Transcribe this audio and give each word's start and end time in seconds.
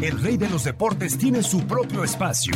El 0.00 0.18
rey 0.22 0.38
de 0.38 0.48
los 0.48 0.64
deportes 0.64 1.18
tiene 1.18 1.42
su 1.42 1.66
propio 1.66 2.02
espacio. 2.02 2.54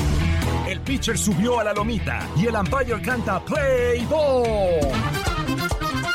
El 0.66 0.80
pitcher 0.80 1.18
subió 1.18 1.60
a 1.60 1.64
la 1.64 1.74
lomita 1.74 2.26
y 2.38 2.46
el 2.46 2.54
umpire 2.54 3.02
canta 3.02 3.44
Play 3.44 4.06
Ball. 4.06 4.90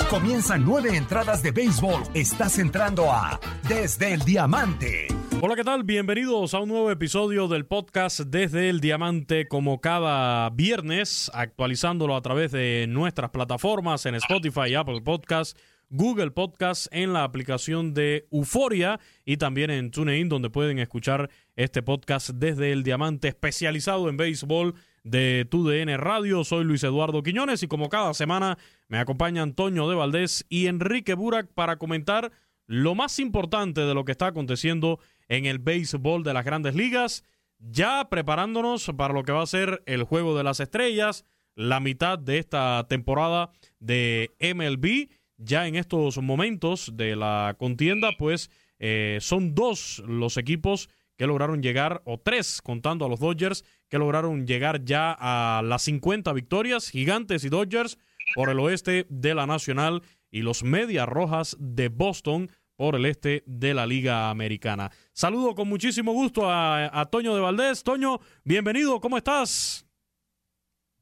Comienzan 0.09 0.65
nueve 0.65 0.97
entradas 0.97 1.43
de 1.43 1.51
béisbol. 1.51 2.01
Estás 2.15 2.57
entrando 2.57 3.11
a 3.11 3.39
Desde 3.67 4.11
el 4.11 4.21
Diamante. 4.21 5.07
Hola, 5.39 5.55
¿qué 5.55 5.63
tal? 5.63 5.83
Bienvenidos 5.83 6.55
a 6.55 6.61
un 6.61 6.69
nuevo 6.69 6.89
episodio 6.89 7.47
del 7.47 7.67
podcast 7.67 8.21
Desde 8.21 8.67
el 8.67 8.79
Diamante, 8.79 9.47
como 9.47 9.81
cada 9.81 10.49
viernes, 10.49 11.29
actualizándolo 11.35 12.15
a 12.15 12.21
través 12.23 12.51
de 12.51 12.87
nuestras 12.89 13.29
plataformas 13.29 14.07
en 14.07 14.15
Spotify, 14.15 14.73
Apple 14.73 15.01
Podcasts, 15.01 15.55
Google 15.89 16.31
Podcast, 16.31 16.87
en 16.91 17.13
la 17.13 17.23
aplicación 17.23 17.93
de 17.93 18.27
Euforia 18.31 18.99
y 19.25 19.37
también 19.37 19.71
en 19.71 19.91
TuneIn, 19.91 20.29
donde 20.29 20.49
pueden 20.49 20.77
escuchar 20.79 21.29
este 21.55 21.81
podcast 21.81 22.29
desde 22.29 22.71
el 22.71 22.83
Diamante 22.83 23.27
especializado 23.27 24.07
en 24.07 24.17
béisbol 24.17 24.75
de 25.03 25.47
TUDN 25.49 25.97
Radio. 25.97 26.43
Soy 26.43 26.63
Luis 26.63 26.83
Eduardo 26.83 27.23
Quiñones 27.23 27.63
y 27.63 27.67
como 27.67 27.89
cada 27.89 28.13
semana 28.13 28.57
me 28.87 28.99
acompaña 28.99 29.41
Antonio 29.41 29.89
de 29.89 29.95
Valdés 29.95 30.45
y 30.49 30.67
Enrique 30.67 31.15
Burak 31.15 31.47
para 31.47 31.77
comentar 31.77 32.31
lo 32.67 32.93
más 32.93 33.17
importante 33.17 33.81
de 33.81 33.93
lo 33.95 34.05
que 34.05 34.11
está 34.11 34.27
aconteciendo 34.27 34.99
en 35.27 35.47
el 35.47 35.57
béisbol 35.57 36.23
de 36.23 36.33
las 36.33 36.45
grandes 36.45 36.75
ligas, 36.75 37.23
ya 37.57 38.09
preparándonos 38.09 38.91
para 38.95 39.13
lo 39.13 39.23
que 39.23 39.31
va 39.31 39.41
a 39.41 39.47
ser 39.47 39.81
el 39.87 40.03
Juego 40.03 40.37
de 40.37 40.43
las 40.43 40.59
Estrellas, 40.59 41.25
la 41.55 41.79
mitad 41.79 42.19
de 42.19 42.37
esta 42.37 42.85
temporada 42.87 43.51
de 43.79 44.31
MLB. 44.39 45.09
Ya 45.39 45.67
en 45.67 45.75
estos 45.75 46.17
momentos 46.21 46.91
de 46.95 47.15
la 47.15 47.55
contienda, 47.57 48.11
pues 48.17 48.51
eh, 48.77 49.17
son 49.21 49.55
dos 49.55 50.03
los 50.05 50.37
equipos 50.37 50.89
que 51.17 51.27
lograron 51.27 51.61
llegar, 51.61 52.01
o 52.05 52.17
tres 52.17 52.61
contando 52.61 53.05
a 53.05 53.09
los 53.09 53.19
Dodgers, 53.19 53.65
que 53.89 53.97
lograron 53.97 54.45
llegar 54.45 54.85
ya 54.85 55.15
a 55.19 55.61
las 55.61 55.81
50 55.83 56.31
victorias, 56.33 56.89
Gigantes 56.89 57.43
y 57.43 57.49
Dodgers 57.49 57.97
por 58.35 58.49
el 58.49 58.59
oeste 58.59 59.05
de 59.09 59.33
la 59.33 59.47
Nacional 59.47 60.01
y 60.29 60.43
los 60.43 60.63
Medias 60.63 61.07
Rojas 61.07 61.57
de 61.59 61.89
Boston 61.89 62.49
por 62.75 62.95
el 62.95 63.05
este 63.05 63.43
de 63.45 63.73
la 63.73 63.85
Liga 63.85 64.29
Americana. 64.29 64.91
Saludo 65.11 65.55
con 65.55 65.67
muchísimo 65.67 66.13
gusto 66.13 66.43
a, 66.45 67.05
Toño 67.11 67.35
de 67.35 67.41
Valdés. 67.41 67.83
Toño, 67.83 68.19
bienvenido, 68.45 69.01
¿cómo 69.01 69.17
estás? 69.17 69.88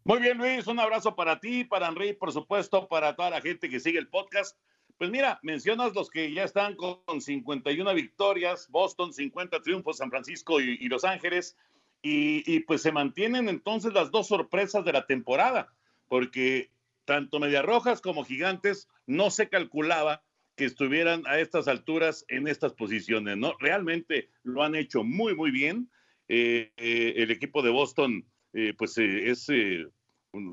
Muy 0.08 0.22
bien, 0.22 0.38
Luis, 0.38 0.66
un 0.68 0.80
abrazo 0.80 1.18
para 1.18 1.42
ti, 1.42 1.66
para 1.66 1.90
Henry, 1.90 2.14
por 2.14 2.32
supuesto, 2.32 2.88
para 2.88 3.14
toda 3.18 3.30
la 3.30 3.42
gente 3.42 3.68
que 3.68 3.82
sigue 3.82 4.00
el 4.00 4.08
podcast. 4.08 4.58
Pues 4.98 5.10
mira, 5.10 5.38
mencionas 5.44 5.94
los 5.94 6.10
que 6.10 6.32
ya 6.32 6.46
están 6.46 6.78
con 6.78 7.20
51 7.20 7.94
victorias, 7.94 8.70
Boston 8.70 9.12
50 9.12 9.62
triunfos, 9.64 9.98
San 9.98 10.10
Francisco 10.10 10.62
y, 10.62 10.88
Los 10.88 11.04
Ángeles, 11.04 11.58
y, 12.02 12.62
pues 12.62 12.84
se 12.84 12.94
mantienen 12.94 13.50
entonces 13.50 13.92
las 13.92 14.10
dos 14.10 14.30
sorpresas 14.30 14.86
de 14.86 14.94
la 14.94 15.06
temporada, 15.06 15.74
porque 16.08 16.72
tanto 17.04 17.42
Medias 17.42 17.66
Rojas 17.66 18.00
como 18.00 18.24
Gigantes 18.24 18.88
no 19.08 19.30
se 19.30 19.50
calculaba 19.50 20.24
que 20.56 20.64
estuvieran 20.64 21.24
a 21.28 21.38
estas 21.38 21.68
alturas 21.68 22.24
en 22.30 22.48
estas 22.48 22.72
posiciones, 22.72 23.36
¿no? 23.36 23.58
Realmente 23.60 24.30
lo 24.44 24.64
han 24.64 24.76
hecho 24.76 25.04
muy, 25.04 25.36
muy 25.36 25.52
bien. 25.52 25.92
Eh, 26.30 26.72
eh, 26.78 27.16
el 27.18 27.30
equipo 27.30 27.62
de 27.62 27.72
Boston, 27.72 28.26
eh, 28.54 28.74
pues 28.78 28.98
es, 28.98 29.50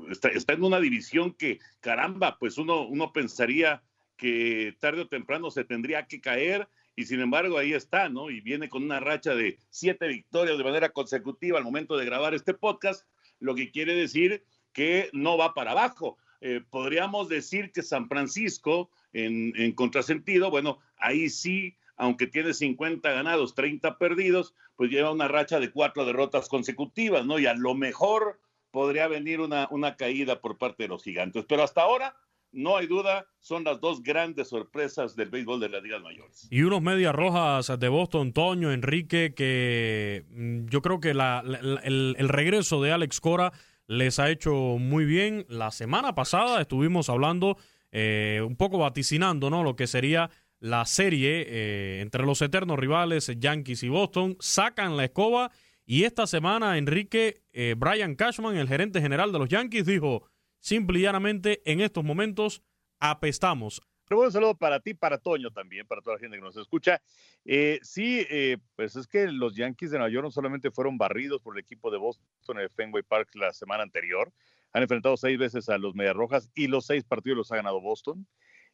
está, 0.09 0.53
en 0.53 0.63
una 0.63 0.79
división 0.79 1.33
que, 1.33 1.59
caramba, 1.79 2.37
pues 2.39 2.57
uno, 2.57 2.87
uno 2.87 3.11
pensaría 3.13 3.83
que 4.17 4.75
tarde 4.79 5.01
o 5.01 5.07
temprano 5.07 5.51
se 5.51 5.65
tendría 5.65 6.07
que 6.07 6.21
caer 6.21 6.67
y 6.95 7.05
sin 7.05 7.19
embargo 7.19 7.57
ahí 7.57 7.73
está, 7.73 8.07
¿no? 8.09 8.29
Y 8.29 8.39
viene 8.41 8.69
con 8.69 8.83
una 8.83 8.99
racha 8.99 9.35
de 9.35 9.59
siete 9.69 10.07
victorias 10.07 10.57
de 10.57 10.63
manera 10.63 10.89
consecutiva 10.89 11.57
al 11.57 11.65
momento 11.65 11.97
de 11.97 12.05
grabar 12.05 12.33
este 12.33 12.53
podcast, 12.53 13.05
lo 13.39 13.53
que 13.55 13.71
quiere 13.71 13.95
decir 13.95 14.43
que 14.71 15.09
no 15.13 15.37
va 15.37 15.53
para 15.53 15.71
abajo. 15.71 16.17
podríamos 16.69 17.27
decir 17.27 17.71
que 17.71 17.81
San 17.81 18.07
Francisco 18.07 18.89
en, 19.13 19.71
contrasentido, 19.73 20.51
bueno, 20.51 20.79
ahí 20.97 21.29
sí, 21.29 21.77
aunque 21.95 22.27
tiene 22.27 22.53
50 22.53 23.09
ganados, 23.11 23.55
30 23.55 23.97
perdidos, 23.97 24.53
pues 24.75 24.91
lleva 24.91 25.11
una 25.11 25.27
racha 25.27 25.59
de 25.59 25.71
cuatro 25.71 26.05
derrotas 26.05 26.49
consecutivas, 26.49 27.25
¿no? 27.25 27.39
Y 27.39 27.45
a 27.45 27.53
lo 27.53 27.73
mejor 27.75 28.39
podría 28.75 29.07
venir 29.07 29.39
una, 29.39 29.69
una 29.71 29.95
caída 29.95 30.41
por 30.41 30.57
parte 30.57 30.83
de 30.83 30.89
los 30.89 31.01
gigantes. 31.01 31.45
Pero 31.47 31.63
hasta 31.63 31.81
ahora, 31.81 32.13
no 32.51 32.75
hay 32.75 32.87
duda, 32.87 33.25
son 33.39 33.63
las 33.63 33.79
dos 33.79 34.03
grandes 34.03 34.49
sorpresas 34.49 35.15
del 35.15 35.29
béisbol 35.29 35.61
de 35.61 35.69
las 35.69 35.81
ligas 35.81 36.01
mayores. 36.01 36.45
Y 36.51 36.61
unos 36.61 36.81
medias 36.81 37.15
rojas 37.15 37.71
de 37.79 37.87
Boston, 37.87 38.33
Toño, 38.33 38.73
Enrique, 38.73 39.33
que 39.33 40.25
mm, 40.29 40.65
yo 40.65 40.81
creo 40.81 40.99
que 40.99 41.11
el, 41.11 41.21
el, 42.17 42.27
regreso 42.27 42.81
de 42.81 42.91
Alex 42.91 43.21
Cora 43.21 43.53
les 43.87 44.19
ha 44.19 44.29
hecho 44.29 44.53
muy 44.53 45.05
bien. 45.05 45.45
La 45.47 45.71
semana 45.71 46.13
pasada 46.13 46.59
estuvimos 46.59 47.07
hablando 47.07 47.55
eh, 47.93 48.41
un 48.45 48.57
poco 48.57 48.77
vaticinando 48.77 49.49
¿no? 49.49 49.63
lo 49.63 49.77
que 49.77 49.87
sería 49.87 50.29
la 50.59 50.83
serie 50.83 51.45
eh, 51.47 52.01
entre 52.01 52.25
los 52.25 52.41
eternos 52.41 52.77
rivales 52.77 53.31
Yankees 53.37 53.83
y 53.83 53.87
Boston. 53.87 54.35
Sacan 54.41 54.97
la 54.97 55.05
escoba 55.05 55.49
y 55.85 56.03
esta 56.03 56.27
semana 56.27 56.77
Enrique 56.77 57.43
eh, 57.53 57.75
Brian 57.77 58.15
Cashman, 58.15 58.57
el 58.57 58.67
gerente 58.67 59.01
general 59.01 59.31
de 59.31 59.39
los 59.39 59.49
Yankees, 59.49 59.85
dijo 59.85 60.29
simple 60.59 60.99
y 60.99 61.03
llanamente 61.03 61.61
en 61.69 61.81
estos 61.81 62.03
momentos 62.03 62.63
apestamos. 62.99 63.81
un 64.09 64.31
saludo 64.31 64.55
para 64.55 64.79
ti, 64.79 64.93
para 64.93 65.17
Toño 65.17 65.51
también, 65.51 65.85
para 65.87 66.01
toda 66.01 66.15
la 66.15 66.19
gente 66.19 66.37
que 66.37 66.43
nos 66.43 66.57
escucha. 66.57 67.01
sí, 67.81 68.25
pues 68.75 68.95
es 68.95 69.07
que 69.07 69.27
los 69.27 69.55
Yankees 69.55 69.91
de 69.91 69.97
Nueva 69.97 70.11
York 70.11 70.25
no 70.25 70.31
solamente 70.31 70.71
fueron 70.71 70.97
barridos 70.97 71.41
por 71.41 71.55
el 71.55 71.61
equipo 71.61 71.91
de 71.91 71.97
Boston 71.97 72.57
en 72.57 72.63
el 72.63 72.69
Fenway 72.69 73.03
Park 73.03 73.29
la 73.35 73.53
semana 73.53 73.83
anterior, 73.83 74.31
han 74.75 74.83
enfrentado 74.83 75.15
seis 75.15 75.37
veces 75.37 75.69
a 75.69 75.77
los 75.77 75.95
Medias 75.95 76.17
Rojas 76.17 76.51
y 76.53 76.67
los 76.67 76.85
seis 76.85 77.05
partidos 77.05 77.37
los 77.37 77.51
ha 77.53 77.55
ganado 77.55 77.79
Boston. 77.79 78.27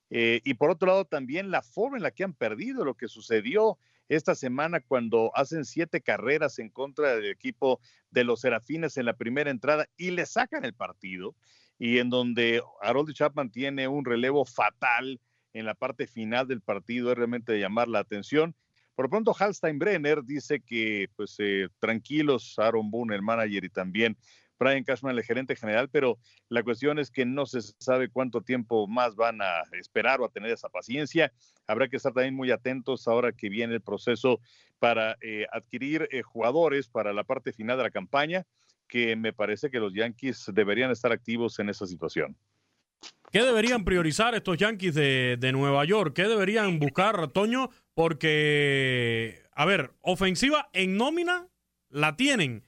Eh, 0.10 0.42
y 0.44 0.56
por 0.56 0.72
otro 0.72 0.88
lado, 0.88 1.06
también 1.06 1.52
la 1.52 1.62
forma 1.62 1.96
en 1.96 2.02
la 2.02 2.10
que 2.10 2.24
han 2.24 2.34
perdido, 2.34 2.84
lo 2.84 2.96
que 2.96 3.08
sucedió 3.08 3.78
esta 4.10 4.36
semana 4.36 4.82
cuando 4.82 5.32
hacen 5.36 5.66
siete 5.66 6.02
carreras 6.02 6.60
en 6.60 6.70
contra 6.70 7.16
del 7.16 7.30
equipo 7.30 7.80
de 8.10 8.24
los 8.24 8.42
Serafines 8.42 8.98
en 8.98 9.06
la 9.06 9.14
primera 9.16 9.50
entrada 9.50 9.88
y 9.98 10.12
le 10.12 10.26
sacan 10.26 10.66
el 10.66 10.74
partido, 10.74 11.36
y 11.80 11.98
en 11.98 12.10
donde 12.10 12.62
Harold 12.82 13.14
Chapman 13.14 13.50
tiene 13.50 13.88
un 13.88 14.06
relevo 14.06 14.46
fatal 14.46 15.20
en 15.54 15.66
la 15.66 15.74
parte 15.74 16.08
final 16.08 16.48
del 16.48 16.62
partido, 16.62 17.12
es 17.12 17.18
realmente 17.18 17.54
de 17.54 17.60
llamar 17.60 17.88
la 17.88 18.00
atención. 18.00 18.56
Por 18.96 19.06
lo 19.06 19.10
pronto, 19.10 19.36
Halstein 19.38 19.80
Brenner 19.80 20.24
dice 20.24 20.60
que, 20.60 21.08
pues, 21.16 21.36
eh, 21.40 21.70
tranquilos, 21.80 22.60
Aaron 22.60 22.92
Boone, 22.92 23.16
el 23.16 23.22
manager, 23.22 23.64
y 23.64 23.70
también 23.70 24.18
Brian 24.62 24.84
Cashman, 24.84 25.18
el 25.18 25.24
gerente 25.24 25.56
general, 25.56 25.90
pero 25.90 26.20
la 26.48 26.62
cuestión 26.62 27.00
es 27.00 27.10
que 27.10 27.26
no 27.26 27.48
se 27.48 27.62
sabe 27.80 28.10
cuánto 28.10 28.42
tiempo 28.42 28.88
más 28.88 29.16
van 29.16 29.42
a 29.42 29.64
esperar 29.72 30.22
o 30.22 30.26
a 30.26 30.30
tener 30.30 30.52
esa 30.52 30.70
paciencia. 30.70 31.34
Habrá 31.66 31.88
que 31.88 31.98
estar 31.98 32.14
también 32.14 32.36
muy 32.36 32.52
atentos 32.52 33.08
ahora 33.08 33.32
que 33.32 33.50
viene 33.50 33.74
el 33.74 33.82
proceso 33.82 34.40
para 34.78 35.18
eh, 35.22 35.48
adquirir 35.52 36.08
eh, 36.12 36.22
jugadores 36.22 36.88
para 36.88 37.12
la 37.12 37.24
parte 37.24 37.54
final 37.54 37.78
de 37.78 37.84
la 37.84 37.90
campaña, 37.90 38.46
que 38.88 39.16
me 39.16 39.34
parece 39.34 39.72
que 39.72 39.80
los 39.80 39.96
Yankees 39.96 40.52
deberían 40.54 40.92
estar 40.92 41.12
activos 41.12 41.58
en 41.58 41.70
esa 41.70 41.88
situación. 41.88 42.38
¿Qué 43.32 43.42
deberían 43.42 43.84
priorizar 43.84 44.36
estos 44.36 44.58
Yankees 44.58 44.94
de, 44.94 45.38
de 45.40 45.52
Nueva 45.52 45.86
York? 45.86 46.14
¿Qué 46.14 46.28
deberían 46.28 46.78
buscar, 46.78 47.30
Toño? 47.30 47.72
Porque, 47.96 49.42
a 49.54 49.66
ver, 49.66 49.92
ofensiva 50.02 50.70
en 50.74 50.98
nómina 50.98 51.48
la 51.90 52.16
tienen 52.16 52.64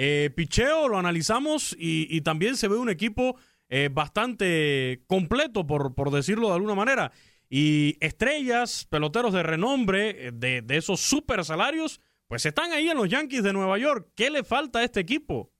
eh, 0.00 0.30
picheo 0.30 0.86
lo 0.86 0.96
analizamos 0.96 1.74
y, 1.76 2.20
también 2.20 2.56
se 2.56 2.68
ve 2.68 2.76
un 2.76 2.88
equipo 2.88 3.36
eh, 3.68 3.90
bastante 3.92 5.02
completo, 5.08 5.66
por, 5.66 5.96
por 5.96 6.12
decirlo 6.12 6.46
de 6.46 6.54
alguna 6.54 6.76
manera. 6.76 7.10
Y 7.50 7.96
estrellas, 7.98 8.86
peloteros 8.88 9.32
de 9.32 9.42
renombre, 9.42 10.28
eh, 10.28 10.30
de, 10.32 10.64
esos 10.76 11.00
super 11.00 11.44
salarios, 11.44 12.00
pues 12.28 12.46
están 12.46 12.70
ahí 12.70 12.88
en 12.88 12.96
los 12.96 13.08
Yankees 13.08 13.42
de 13.42 13.52
Nueva 13.52 13.76
York. 13.76 14.08
¿Qué 14.14 14.30
le 14.30 14.44
falta 14.44 14.78
a 14.78 14.84
este 14.84 15.00
equipo? 15.00 15.50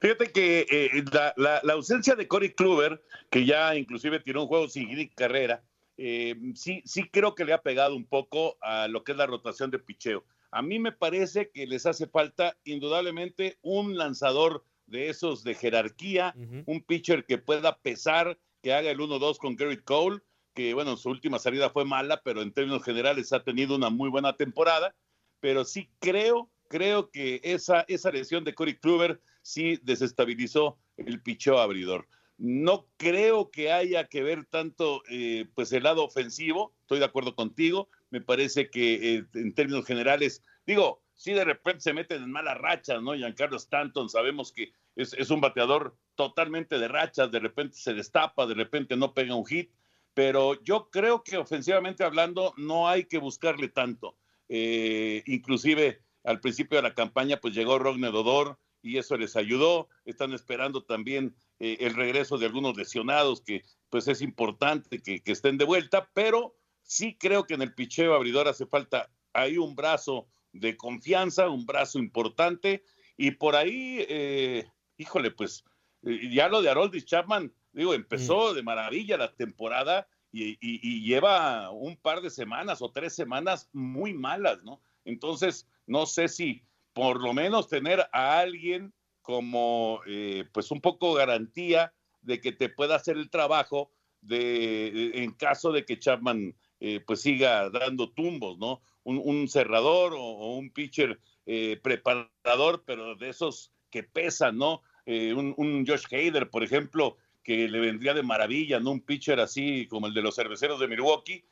Fíjate 0.00 0.30
que 0.30 1.02
la, 1.36 1.62
ausencia 1.72 2.14
de 2.14 2.28
Corey 2.28 2.52
Kluber, 2.52 3.02
que 3.30 3.46
ya 3.46 3.74
inclusive 3.74 4.20
tiró 4.20 4.42
un 4.42 4.48
juego 4.48 4.68
sin 4.68 5.08
carrera, 5.16 5.64
eh, 5.96 6.36
sí, 6.54 6.82
sí 6.84 7.08
creo 7.08 7.34
que 7.34 7.46
le 7.46 7.54
ha 7.54 7.62
pegado 7.62 7.96
un 7.96 8.04
poco 8.04 8.58
a 8.60 8.86
lo 8.86 9.02
que 9.02 9.12
es 9.12 9.18
la 9.18 9.26
rotación 9.26 9.70
de 9.70 9.78
picheo. 9.78 10.26
A 10.50 10.62
mí 10.62 10.78
me 10.78 10.92
parece 10.92 11.50
que 11.50 11.66
les 11.66 11.86
hace 11.86 12.06
falta 12.06 12.56
indudablemente 12.64 13.58
un 13.62 13.96
lanzador 13.96 14.64
de 14.86 15.10
esos 15.10 15.44
de 15.44 15.54
jerarquía, 15.54 16.34
un 16.66 16.82
pitcher 16.82 17.26
que 17.26 17.38
pueda 17.38 17.78
pesar, 17.78 18.38
que 18.62 18.72
haga 18.72 18.90
el 18.90 18.98
1-2 18.98 19.38
con 19.38 19.56
Garrett 19.56 19.84
Cole, 19.84 20.20
que 20.54 20.74
bueno, 20.74 20.96
su 20.96 21.10
última 21.10 21.38
salida 21.38 21.70
fue 21.70 21.84
mala, 21.84 22.22
pero 22.24 22.42
en 22.42 22.52
términos 22.52 22.82
generales 22.82 23.32
ha 23.32 23.44
tenido 23.44 23.76
una 23.76 23.90
muy 23.90 24.08
buena 24.08 24.36
temporada, 24.36 24.94
pero 25.40 25.64
sí 25.64 25.90
creo, 26.00 26.50
creo 26.68 27.10
que 27.10 27.40
esa, 27.44 27.84
esa 27.86 28.10
lesión 28.10 28.44
de 28.44 28.54
Corey 28.54 28.76
Kluber 28.76 29.20
sí 29.42 29.78
desestabilizó 29.82 30.78
el 30.96 31.22
picheo 31.22 31.58
abridor. 31.58 32.08
No 32.38 32.86
creo 32.96 33.50
que 33.50 33.72
haya 33.72 34.08
que 34.08 34.22
ver 34.22 34.46
tanto 34.46 35.02
eh, 35.10 35.46
pues 35.54 35.72
el 35.72 35.82
lado 35.82 36.04
ofensivo, 36.04 36.72
estoy 36.80 36.98
de 36.98 37.04
acuerdo 37.04 37.34
contigo, 37.34 37.88
me 38.10 38.20
parece 38.20 38.70
que 38.70 39.16
eh, 39.16 39.24
en 39.34 39.54
términos 39.54 39.84
generales, 39.84 40.42
digo, 40.66 41.02
si 41.14 41.32
de 41.32 41.44
repente 41.44 41.80
se 41.80 41.92
meten 41.92 42.22
en 42.22 42.30
malas 42.30 42.58
rachas, 42.58 43.02
¿no? 43.02 43.14
Giancarlo 43.14 43.56
Stanton, 43.56 44.08
sabemos 44.08 44.52
que 44.52 44.72
es, 44.96 45.12
es, 45.14 45.30
un 45.30 45.40
bateador 45.40 45.96
totalmente 46.14 46.78
de 46.78 46.88
rachas, 46.88 47.30
de 47.30 47.40
repente 47.40 47.76
se 47.76 47.94
destapa, 47.94 48.46
de 48.46 48.54
repente 48.54 48.96
no 48.96 49.14
pega 49.14 49.34
un 49.34 49.46
hit, 49.46 49.70
pero 50.14 50.60
yo 50.62 50.90
creo 50.90 51.22
que 51.22 51.36
ofensivamente 51.36 52.04
hablando 52.04 52.52
no 52.56 52.88
hay 52.88 53.04
que 53.04 53.18
buscarle 53.18 53.68
tanto. 53.68 54.16
Eh, 54.48 55.22
inclusive 55.26 56.02
al 56.24 56.40
principio 56.40 56.76
de 56.76 56.82
la 56.82 56.94
campaña 56.94 57.38
pues 57.38 57.54
llegó 57.54 57.78
Rogne 57.78 58.10
Dodor 58.10 58.58
y 58.82 58.96
eso 58.96 59.16
les 59.16 59.36
ayudó, 59.36 59.88
están 60.04 60.32
esperando 60.32 60.82
también 60.82 61.36
eh, 61.60 61.76
el 61.80 61.94
regreso 61.94 62.38
de 62.38 62.46
algunos 62.46 62.76
lesionados, 62.76 63.42
que 63.42 63.62
pues 63.90 64.08
es 64.08 64.22
importante 64.22 65.00
que, 65.02 65.22
estén 65.26 65.58
de 65.58 65.64
vuelta, 65.64 66.10
pero 66.14 66.56
sí 66.88 67.16
creo 67.16 67.46
que 67.46 67.54
en 67.54 67.62
el 67.62 67.74
picheo 67.74 68.14
abridor 68.14 68.48
hace 68.48 68.66
falta 68.66 69.10
ahí 69.34 69.58
un 69.58 69.76
brazo 69.76 70.26
de 70.52 70.76
confianza, 70.76 71.48
un 71.48 71.66
brazo 71.66 71.98
importante, 71.98 72.82
y 73.16 73.32
por 73.32 73.56
ahí, 73.56 74.04
eh, 74.08 74.66
híjole, 74.96 75.30
pues 75.30 75.64
eh, 76.02 76.30
ya 76.32 76.48
lo 76.48 76.62
de 76.62 76.70
Haroldis 76.70 77.04
Chapman, 77.04 77.52
digo, 77.72 77.92
empezó 77.92 78.54
de 78.54 78.62
maravilla 78.62 79.18
la 79.18 79.34
temporada 79.34 80.08
y, 80.32 80.56
y, 80.60 81.02
lleva 81.02 81.70
un 81.70 81.96
par 81.96 82.20
de 82.22 82.30
semanas 82.30 82.80
o 82.82 82.90
tres 82.90 83.14
semanas 83.14 83.68
muy 83.72 84.14
malas, 84.14 84.62
¿no? 84.64 84.80
Entonces, 85.04 85.66
no 85.86 86.06
sé 86.06 86.28
si 86.28 86.64
por 86.92 87.22
lo 87.22 87.32
menos 87.32 87.68
tener 87.68 88.08
a 88.12 88.38
alguien 88.38 88.92
como 89.22 90.00
eh, 90.06 90.44
pues 90.52 90.70
un 90.70 90.80
poco 90.80 91.14
garantía 91.14 91.92
de 92.22 92.40
que 92.40 92.52
te 92.52 92.68
pueda 92.68 92.96
hacer 92.96 93.16
el 93.16 93.30
trabajo 93.30 93.90
de, 94.20 95.22
en 95.22 95.32
caso 95.32 95.70
de 95.70 95.84
que 95.84 95.98
Chapman 95.98 96.54
eh, 96.80 97.00
pues 97.06 97.22
siga 97.22 97.70
dando 97.70 98.10
tumbos, 98.10 98.58
¿no? 98.58 98.82
Un, 99.04 99.48
cerrador 99.48 100.12
o, 100.14 100.56
un 100.56 100.70
pitcher 100.70 101.18
eh, 101.46 101.80
preparador, 101.82 102.84
pero 102.84 103.14
de 103.16 103.30
esos 103.30 103.72
que 103.90 104.02
pesan, 104.02 104.58
¿no? 104.58 104.82
un, 105.06 105.54
un, 105.56 105.86
Josh 105.86 106.04
Hader, 106.12 106.50
por 106.50 106.62
ejemplo, 106.62 107.16
que 107.42 107.66
le 107.66 107.80
vendría 107.80 108.12
de 108.12 108.22
maravilla, 108.22 108.78
¿no? 108.78 108.90
Un 108.90 109.00
pitcher 109.00 109.40
así 109.40 109.86
como 109.86 110.06
el 110.06 110.12
de 110.12 110.20
los 110.20 110.36
cerveceros 110.36 110.78
de 110.78 110.88
Milwaukee. 110.88 111.42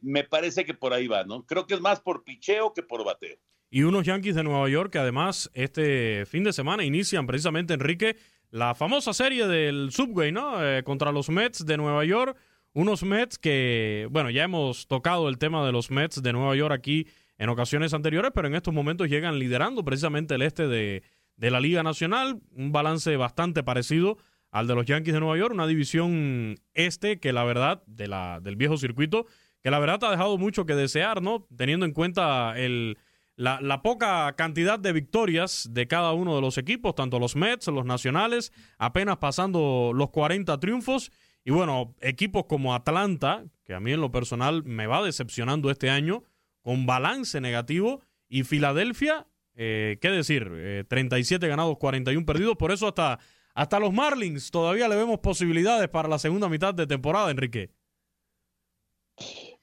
me 0.00 0.24
parece 0.24 0.64
que 0.64 0.74
por 0.74 0.92
ahí 0.92 1.06
va, 1.06 1.22
¿no? 1.22 1.46
Creo 1.46 1.68
que 1.68 1.74
es 1.74 1.80
más 1.80 2.00
por 2.00 2.24
picheo 2.24 2.72
que 2.74 2.82
por 2.82 3.04
bateo 3.04 3.38
y 3.72 3.84
unos 3.84 4.04
Yankees 4.04 4.34
de 4.34 4.44
Nueva 4.44 4.68
York 4.68 4.92
que 4.92 4.98
además 4.98 5.50
este 5.54 6.26
fin 6.26 6.44
de 6.44 6.52
semana 6.52 6.84
inician 6.84 7.26
precisamente, 7.26 7.72
Enrique, 7.72 8.16
la 8.50 8.74
famosa 8.74 9.14
serie 9.14 9.48
del 9.48 9.90
Subway, 9.90 10.30
¿no? 10.30 10.62
Eh, 10.62 10.84
contra 10.84 11.10
los 11.10 11.30
Mets 11.30 11.64
de 11.64 11.78
Nueva 11.78 12.04
York. 12.04 12.36
Unos 12.74 13.02
Mets 13.02 13.38
que, 13.38 14.08
bueno, 14.10 14.30
ya 14.30 14.44
hemos 14.44 14.86
tocado 14.86 15.28
el 15.28 15.38
tema 15.38 15.64
de 15.66 15.72
los 15.72 15.90
Mets 15.90 16.22
de 16.22 16.32
Nueva 16.32 16.56
York 16.56 16.72
aquí 16.72 17.06
en 17.38 17.48
ocasiones 17.48 17.92
anteriores, 17.92 18.32
pero 18.34 18.48
en 18.48 18.54
estos 18.54 18.72
momentos 18.72 19.08
llegan 19.08 19.38
liderando 19.38 19.84
precisamente 19.84 20.36
el 20.36 20.42
este 20.42 20.68
de, 20.68 21.02
de 21.36 21.50
la 21.50 21.60
Liga 21.60 21.82
Nacional. 21.82 22.40
Un 22.52 22.72
balance 22.72 23.16
bastante 23.16 23.62
parecido 23.62 24.16
al 24.50 24.66
de 24.66 24.74
los 24.74 24.86
Yankees 24.86 25.14
de 25.14 25.20
Nueva 25.20 25.38
York, 25.38 25.52
una 25.52 25.66
división 25.66 26.56
este 26.74 27.20
que 27.20 27.32
la 27.32 27.44
verdad, 27.44 27.82
de 27.86 28.08
la, 28.08 28.40
del 28.40 28.56
viejo 28.56 28.76
circuito, 28.76 29.26
que 29.62 29.70
la 29.70 29.78
verdad 29.78 30.04
ha 30.04 30.10
dejado 30.10 30.38
mucho 30.38 30.66
que 30.66 30.74
desear, 30.74 31.22
¿no? 31.22 31.46
Teniendo 31.56 31.86
en 31.86 31.92
cuenta 31.92 32.54
el 32.56 32.96
la, 33.36 33.82
poca 33.82 34.34
cantidad 34.36 34.78
de 34.78 34.92
victorias 34.92 35.68
de 35.70 35.86
cada 35.86 36.12
uno 36.12 36.34
de 36.34 36.40
los 36.40 36.58
equipos, 36.58 36.94
tanto 36.94 37.18
los 37.18 37.36
Mets, 37.36 37.66
los 37.68 37.84
Nacionales, 37.84 38.52
apenas 38.78 39.18
pasando 39.18 39.92
los 39.94 40.10
40 40.10 40.58
triunfos. 40.60 41.10
Y 41.44 41.50
bueno, 41.50 41.94
equipos 42.00 42.46
como 42.46 42.74
Atlanta, 42.74 43.44
que 43.64 43.74
a 43.74 43.80
mí 43.80 43.92
en 43.92 44.00
lo 44.00 44.12
personal 44.12 44.62
me 44.64 44.86
va 44.86 45.02
decepcionando 45.02 45.70
este 45.70 45.90
año, 45.90 46.24
con 46.60 46.86
balance 46.86 47.40
negativo. 47.40 48.00
Y 48.28 48.44
Filadelfia, 48.44 49.26
eh, 49.54 49.98
¿qué 50.00 50.10
decir? 50.10 50.86
37 50.88 51.44
eh, 51.44 51.48
ganados, 51.48 51.78
41 51.78 52.24
perdidos. 52.24 52.56
Por 52.56 52.72
eso 52.72 52.88
hasta, 52.88 53.18
hasta 53.54 53.80
los 53.80 53.92
Marlins 53.92 54.50
todavía 54.50 54.88
le 54.88 54.96
vemos 54.96 55.18
posibilidades 55.18 55.88
para 55.88 56.08
la 56.08 56.18
segunda 56.18 56.48
mitad 56.48 56.74
de 56.74 56.86
temporada, 56.86 57.30
Enrique. 57.30 57.70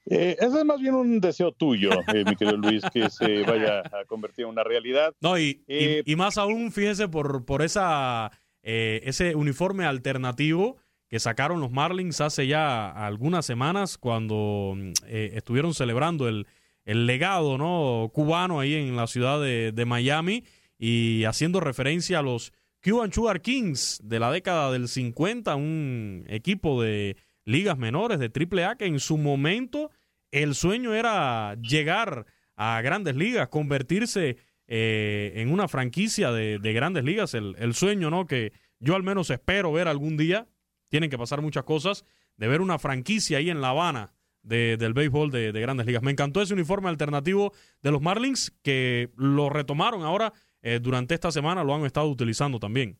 Eh, 0.06 0.36
ese 0.40 0.58
es 0.58 0.64
más 0.64 0.80
bien 0.80 0.94
un 0.94 1.20
deseo 1.20 1.52
tuyo, 1.52 1.90
eh, 2.12 2.24
mi 2.24 2.34
querido 2.34 2.56
Luis, 2.56 2.82
que 2.92 3.08
se 3.10 3.42
vaya 3.42 3.80
a 3.80 4.04
convertir 4.06 4.44
en 4.44 4.50
una 4.50 4.64
realidad. 4.64 5.14
No, 5.20 5.38
y, 5.38 5.62
y, 5.68 6.02
eh, 6.12 6.16
más 6.16 6.36
aún, 6.36 6.72
fíjese, 6.72 7.08
por, 7.08 7.44
por 7.44 7.62
esa, 7.62 8.32
ese 8.62 9.36
uniforme 9.36 9.84
alternativo 9.84 10.78
que 11.10 11.20
sacaron 11.20 11.60
los 11.60 11.72
Marlins 11.72 12.20
hace 12.20 12.46
ya 12.46 12.88
algunas 12.88 13.44
semanas 13.44 13.98
cuando 13.98 14.76
estuvieron 15.06 15.74
celebrando 15.74 16.28
el, 16.28 16.46
el, 16.84 17.06
legado 17.06 17.58
¿no? 17.58 18.10
cubano 18.14 18.60
ahí 18.60 18.74
en 18.74 18.96
la 18.96 19.06
ciudad 19.08 19.40
de, 19.40 19.72
de 19.72 19.84
Miami 19.84 20.44
y 20.78 21.24
haciendo 21.24 21.60
referencia 21.60 22.20
a 22.20 22.22
los 22.22 22.52
Cuban 22.82 23.12
Sugar 23.12 23.42
Kings 23.42 24.00
de 24.02 24.18
la 24.18 24.30
década 24.30 24.72
del 24.72 24.88
50, 24.88 25.54
un 25.56 26.24
equipo 26.28 26.82
de 26.82 27.16
ligas 27.44 27.76
menores 27.76 28.18
de 28.18 28.30
AAA, 28.32 28.76
que 28.76 28.86
en 28.86 29.00
su 29.00 29.18
momento 29.18 29.90
el 30.30 30.54
sueño 30.54 30.94
era 30.94 31.56
llegar 31.56 32.26
a 32.56 32.80
grandes 32.82 33.16
ligas, 33.16 33.48
convertirse 33.48 34.36
eh, 34.66 35.32
en 35.36 35.52
una 35.52 35.68
franquicia 35.68 36.32
de, 36.32 36.58
grandes 36.72 37.04
ligas, 37.04 37.34
el, 37.34 37.74
sueño, 37.74 38.10
¿no? 38.10 38.26
Que 38.26 38.52
yo 38.78 38.94
al 38.94 39.02
menos 39.02 39.30
espero 39.30 39.72
ver 39.72 39.88
algún 39.88 40.16
día, 40.16 40.46
tienen 40.90 41.08
que 41.08 41.16
pasar 41.16 41.40
muchas 41.40 41.64
cosas, 41.64 42.04
de 42.36 42.48
ver 42.48 42.60
una 42.60 42.78
franquicia 42.78 43.38
ahí 43.38 43.48
en 43.48 43.62
La 43.62 43.70
Habana 43.70 44.12
del 44.42 44.94
béisbol 44.94 45.30
de, 45.30 45.52
grandes 45.52 45.86
ligas. 45.86 46.02
Me 46.02 46.10
encantó 46.10 46.42
ese 46.42 46.54
uniforme 46.54 46.88
alternativo 46.88 47.52
de 47.82 47.90
los 47.90 48.00
Marlins 48.00 48.50
que 48.62 49.10
lo 49.16 49.50
retomaron 49.50 50.02
ahora 50.02 50.32
eh, 50.62 50.78
durante 50.80 51.14
esta 51.14 51.30
semana, 51.30 51.64
lo 51.64 51.74
han 51.74 51.84
estado 51.84 52.08
utilizando 52.08 52.58
también. 52.58 52.98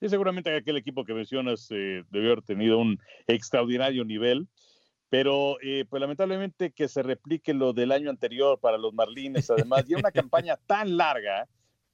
Y 0.00 0.08
seguramente 0.08 0.54
aquel 0.54 0.76
equipo 0.76 1.04
que 1.04 1.14
mencionas 1.14 1.68
eh, 1.70 2.04
debió 2.10 2.32
haber 2.32 2.42
tenido 2.42 2.78
un 2.78 2.98
extraordinario 3.28 4.04
nivel, 4.04 4.48
pero 5.08 5.58
eh, 5.62 5.84
pues 5.88 6.00
lamentablemente 6.00 6.72
que 6.72 6.88
se 6.88 7.02
replique 7.02 7.54
lo 7.54 7.72
del 7.72 7.92
año 7.92 8.10
anterior 8.10 8.58
para 8.58 8.78
los 8.78 8.92
Marlines, 8.94 9.50
además, 9.50 9.84
y 9.88 9.94
una 9.94 10.10
campaña 10.12 10.56
tan 10.66 10.96
larga, 10.96 11.48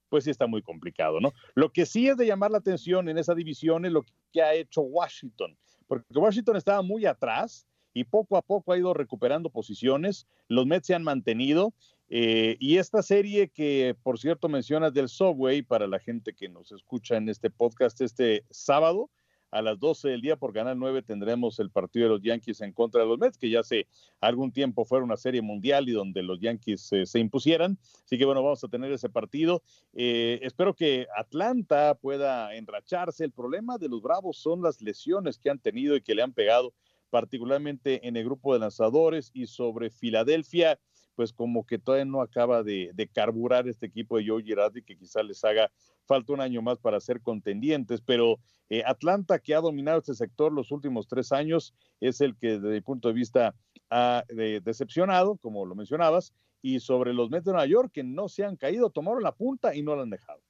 pues 0.08 0.24
sí 0.24 0.30
está 0.30 0.46
muy 0.46 0.62
complicado, 0.62 1.20
¿no? 1.20 1.32
Lo 1.54 1.70
que 1.70 1.86
sí 1.86 2.08
es 2.08 2.16
de 2.16 2.26
llamar 2.26 2.50
la 2.50 2.58
atención 2.58 3.08
en 3.08 3.18
esa 3.18 3.34
división 3.34 3.84
es 3.84 3.92
lo 3.92 4.04
que 4.32 4.42
ha 4.42 4.54
hecho 4.54 4.82
Washington, 4.82 5.56
porque 5.86 6.18
Washington 6.18 6.56
estaba 6.56 6.82
muy 6.82 7.06
atrás 7.06 7.66
y 7.94 8.04
poco 8.04 8.36
a 8.36 8.42
poco 8.42 8.72
ha 8.72 8.78
ido 8.78 8.94
recuperando 8.94 9.50
posiciones, 9.50 10.26
los 10.48 10.66
Mets 10.66 10.86
se 10.86 10.94
han 10.94 11.02
mantenido 11.02 11.72
eh, 12.10 12.56
y 12.58 12.78
esta 12.78 13.02
serie 13.02 13.48
que, 13.48 13.94
por 14.02 14.18
cierto, 14.18 14.48
mencionas 14.48 14.94
del 14.94 15.08
Subway, 15.08 15.62
para 15.62 15.86
la 15.86 15.98
gente 15.98 16.32
que 16.32 16.48
nos 16.48 16.72
escucha 16.72 17.16
en 17.16 17.28
este 17.28 17.50
podcast 17.50 18.00
este 18.00 18.44
sábado, 18.50 19.10
a 19.50 19.62
las 19.62 19.78
12 19.78 20.08
del 20.08 20.20
día 20.20 20.36
por 20.36 20.52
Canal 20.52 20.78
9 20.78 21.02
tendremos 21.02 21.58
el 21.58 21.70
partido 21.70 22.06
de 22.06 22.14
los 22.14 22.22
Yankees 22.22 22.60
en 22.60 22.72
contra 22.72 23.02
de 23.02 23.06
los 23.06 23.18
Mets, 23.18 23.38
que 23.38 23.50
ya 23.50 23.60
hace 23.60 23.86
algún 24.20 24.52
tiempo 24.52 24.84
fue 24.84 25.02
una 25.02 25.16
serie 25.16 25.42
mundial 25.42 25.88
y 25.88 25.92
donde 25.92 26.22
los 26.22 26.40
Yankees 26.40 26.92
eh, 26.92 27.06
se 27.06 27.18
impusieran. 27.18 27.78
Así 28.04 28.18
que 28.18 28.24
bueno, 28.24 28.42
vamos 28.42 28.62
a 28.62 28.68
tener 28.68 28.92
ese 28.92 29.08
partido. 29.08 29.62
Eh, 29.94 30.38
espero 30.42 30.74
que 30.74 31.06
Atlanta 31.16 31.94
pueda 31.94 32.54
enracharse. 32.54 33.24
El 33.24 33.32
problema 33.32 33.78
de 33.78 33.88
los 33.88 34.02
Bravos 34.02 34.38
son 34.38 34.62
las 34.62 34.82
lesiones 34.82 35.38
que 35.38 35.50
han 35.50 35.58
tenido 35.58 35.96
y 35.96 36.02
que 36.02 36.14
le 36.14 36.22
han 36.22 36.32
pegado 36.32 36.74
particularmente 37.10 38.06
en 38.06 38.16
el 38.16 38.24
grupo 38.24 38.52
de 38.52 38.60
lanzadores 38.60 39.30
y 39.32 39.46
sobre 39.46 39.90
Filadelfia 39.90 40.78
pues 41.18 41.32
como 41.32 41.66
que 41.66 41.80
todavía 41.80 42.04
no 42.04 42.22
acaba 42.22 42.62
de, 42.62 43.10
carburar 43.12 43.66
este 43.66 43.86
equipo 43.86 44.18
de 44.18 44.28
Joe 44.28 44.40
Girardi, 44.40 44.82
que 44.82 44.96
quizás 44.96 45.24
les 45.24 45.44
haga 45.44 45.68
falta 46.06 46.32
un 46.32 46.40
año 46.40 46.62
más 46.62 46.78
para 46.78 47.00
ser 47.00 47.20
contendientes, 47.22 48.00
pero 48.00 48.38
eh, 48.70 48.84
Atlanta, 48.86 49.40
que 49.40 49.52
ha 49.56 49.60
dominado 49.60 49.98
este 49.98 50.14
sector 50.14 50.52
los 50.52 50.70
últimos 50.70 51.08
tres 51.08 51.32
años, 51.32 51.74
es 51.98 52.20
el 52.20 52.36
que 52.36 52.60
desde 52.60 52.68
mi 52.68 52.80
punto 52.82 53.08
de 53.08 53.14
vista 53.14 53.56
ha 53.90 54.22
decepcionado, 54.62 55.36
como 55.38 55.66
lo 55.66 55.74
mencionabas, 55.74 56.32
y 56.62 56.78
sobre 56.78 57.12
los 57.12 57.30
Mets 57.30 57.46
de 57.46 57.50
Nueva 57.50 57.66
York, 57.66 57.90
que 57.92 58.04
no 58.04 58.28
se 58.28 58.44
han 58.44 58.54
caído, 58.54 58.90
tomaron 58.90 59.24
la 59.24 59.32
punta 59.34 59.74
y 59.74 59.82
no 59.82 59.96
la 59.96 60.02
han 60.02 60.10
dejado. 60.10 60.40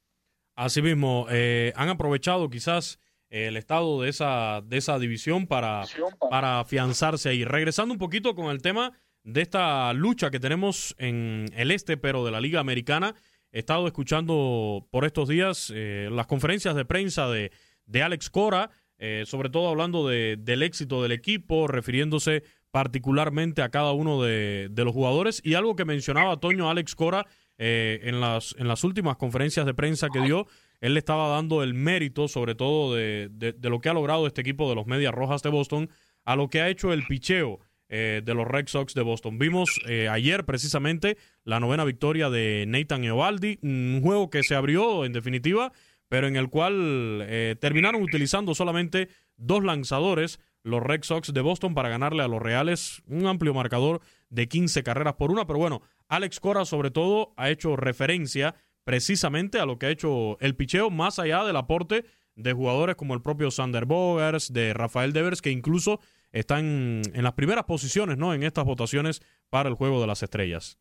Asimismo, 0.55 1.29
eh, 1.31 1.73
han 1.77 1.89
aprovechado 1.89 2.51
quizás 2.51 3.01
el 3.31 3.57
estado 3.57 4.03
de 4.03 4.11
esa, 4.11 4.61
de 4.67 4.77
esa 4.77 4.99
división 4.99 5.47
para, 5.47 5.85
para 6.29 6.61
afianzarse 6.61 7.31
ahí. 7.31 7.47
Regresando 7.47 7.95
un 7.95 7.99
poquito 7.99 8.35
con 8.35 8.51
el 8.51 8.61
tema 8.61 8.93
de 9.25 9.43
esta 9.43 9.93
lucha 9.93 10.31
que 10.31 10.41
tenemos 10.41 10.95
en 10.99 11.47
el 11.55 11.71
este, 11.71 11.97
pero 11.97 12.25
de 12.25 12.31
la 12.31 12.41
Liga 12.41 12.61
Americana. 12.61 13.15
He 13.51 13.61
estado 13.61 13.87
escuchando 13.87 14.87
por 14.91 15.05
estos 15.05 15.29
días 15.29 15.73
eh, 15.75 16.09
las 16.13 16.27
conferencias 16.27 16.75
de 16.75 16.85
prensa 16.85 17.29
de, 17.29 17.51
de 17.87 18.03
Alex 18.03 18.31
Cora, 18.31 18.71
eh, 18.99 19.25
sobre 19.27 19.51
todo 19.51 19.69
hablando 19.69 20.09
de, 20.09 20.37
del 20.39 20.63
éxito 20.63 21.03
del 21.03 21.13
equipo, 21.13 21.67
refiriéndose 21.67 22.43
particularmente 22.71 23.63
a 23.63 23.71
cada 23.71 23.93
uno 23.93 24.23
de, 24.23 24.69
de 24.71 24.85
los 24.85 24.93
jugadores. 24.93 25.41
Y 25.45 25.55
algo 25.55 25.77
que 25.77 25.85
mencionaba 25.85 26.39
Toño 26.39 26.69
Alex 26.69 26.95
Cora 26.95 27.27
eh, 27.61 28.01
en, 28.05 28.21
las, 28.21 28.55
en 28.59 28.69
las 28.69 28.85
últimas 28.85 29.17
conferencias 29.17 29.67
de 29.67 29.75
prensa 29.75 30.09
que 30.11 30.21
dio, 30.21 30.47
él 30.81 30.95
le 30.95 31.01
estaba 31.01 31.29
dando 31.29 31.65
el 31.65 31.75
mérito, 31.75 32.29
sobre 32.29 32.55
todo 32.55 32.95
de, 32.95 33.29
de, 33.33 33.69
lo 33.69 33.81
que 33.81 33.89
ha 33.89 33.95
logrado 33.95 34.29
este 34.29 34.43
equipo 34.43 34.69
de 34.69 34.77
los 34.77 34.87
Medias 34.87 35.13
Rojas 35.13 35.43
de 35.43 35.49
Boston, 35.49 35.91
a 36.25 36.37
lo 36.37 36.49
que 36.49 36.61
ha 36.61 36.69
hecho 36.69 36.93
el 36.93 37.05
picheo 37.07 37.59
eh, 37.89 38.23
de 38.25 38.35
los 38.35 38.47
Red 38.47 38.69
Sox 38.69 38.95
de 38.95 39.03
Boston. 39.03 39.39
Vimos 39.39 39.81
eh, 39.87 40.09
ayer 40.09 40.45
precisamente 40.45 41.17
la 41.45 41.61
novena 41.61 41.85
victoria 41.85 42.29
de 42.29 42.65
Nathan 42.69 43.05
Eovaldi, 43.05 43.59
un 43.63 44.01
juego 44.03 44.31
que 44.31 44.43
se 44.43 44.55
abrió 44.55 45.05
en 45.05 45.13
definitiva, 45.13 45.73
pero 46.09 46.27
en 46.27 46.37
el 46.37 46.51
cual 46.51 47.25
eh, 47.29 47.57
terminaron 47.61 48.03
utilizando 48.03 48.55
solamente 48.55 49.09
dos 49.37 49.65
lanzadores 49.65 50.39
los 50.63 50.83
Red 50.83 51.03
Sox 51.05 51.33
de 51.33 51.41
Boston 51.41 51.75
para 51.75 51.89
ganarle 51.89 52.23
a 52.23 52.29
los 52.29 52.43
Reales 52.43 53.03
un 53.07 53.27
amplio 53.27 53.55
marcador 53.55 54.01
de 54.29 54.49
15 54.49 54.83
carreras 54.83 55.15
por 55.15 55.31
una. 55.31 55.47
Pero 55.47 55.59
bueno, 55.59 55.83
Alex 56.09 56.41
Cora 56.41 56.65
sobre 56.65 56.91
todo 56.91 57.33
ha 57.37 57.49
hecho 57.49 57.77
referencia 57.77 58.55
precisamente 58.85 59.59
a 59.61 59.67
lo 59.67 59.79
que 59.79 59.87
ha 59.87 59.91
hecho 59.91 60.39
el 60.41 60.57
picheo, 60.57 60.91
más 60.91 61.19
allá 61.19 61.45
del 61.45 61.57
aporte 61.57 62.05
de 62.37 62.53
jugadores 62.53 62.97
como 62.97 63.15
el 63.15 63.23
propio 63.23 63.51
Sander 63.51 63.85
Bogers, 63.85 64.53
de 64.53 64.73
Rafael 64.73 65.13
Devers, 65.13 65.43
que 65.43 65.51
incluso 65.51 66.01
están 66.33 67.03
en 67.13 67.23
las 67.23 67.33
primeras 67.33 67.65
posiciones, 67.65 68.19
¿no? 68.19 68.35
En 68.35 68.43
estas 68.43 68.65
votaciones 68.65 69.23
para 69.51 69.69
el 69.69 69.75
juego 69.75 70.01
de 70.01 70.07
las 70.07 70.23
estrellas. 70.23 70.79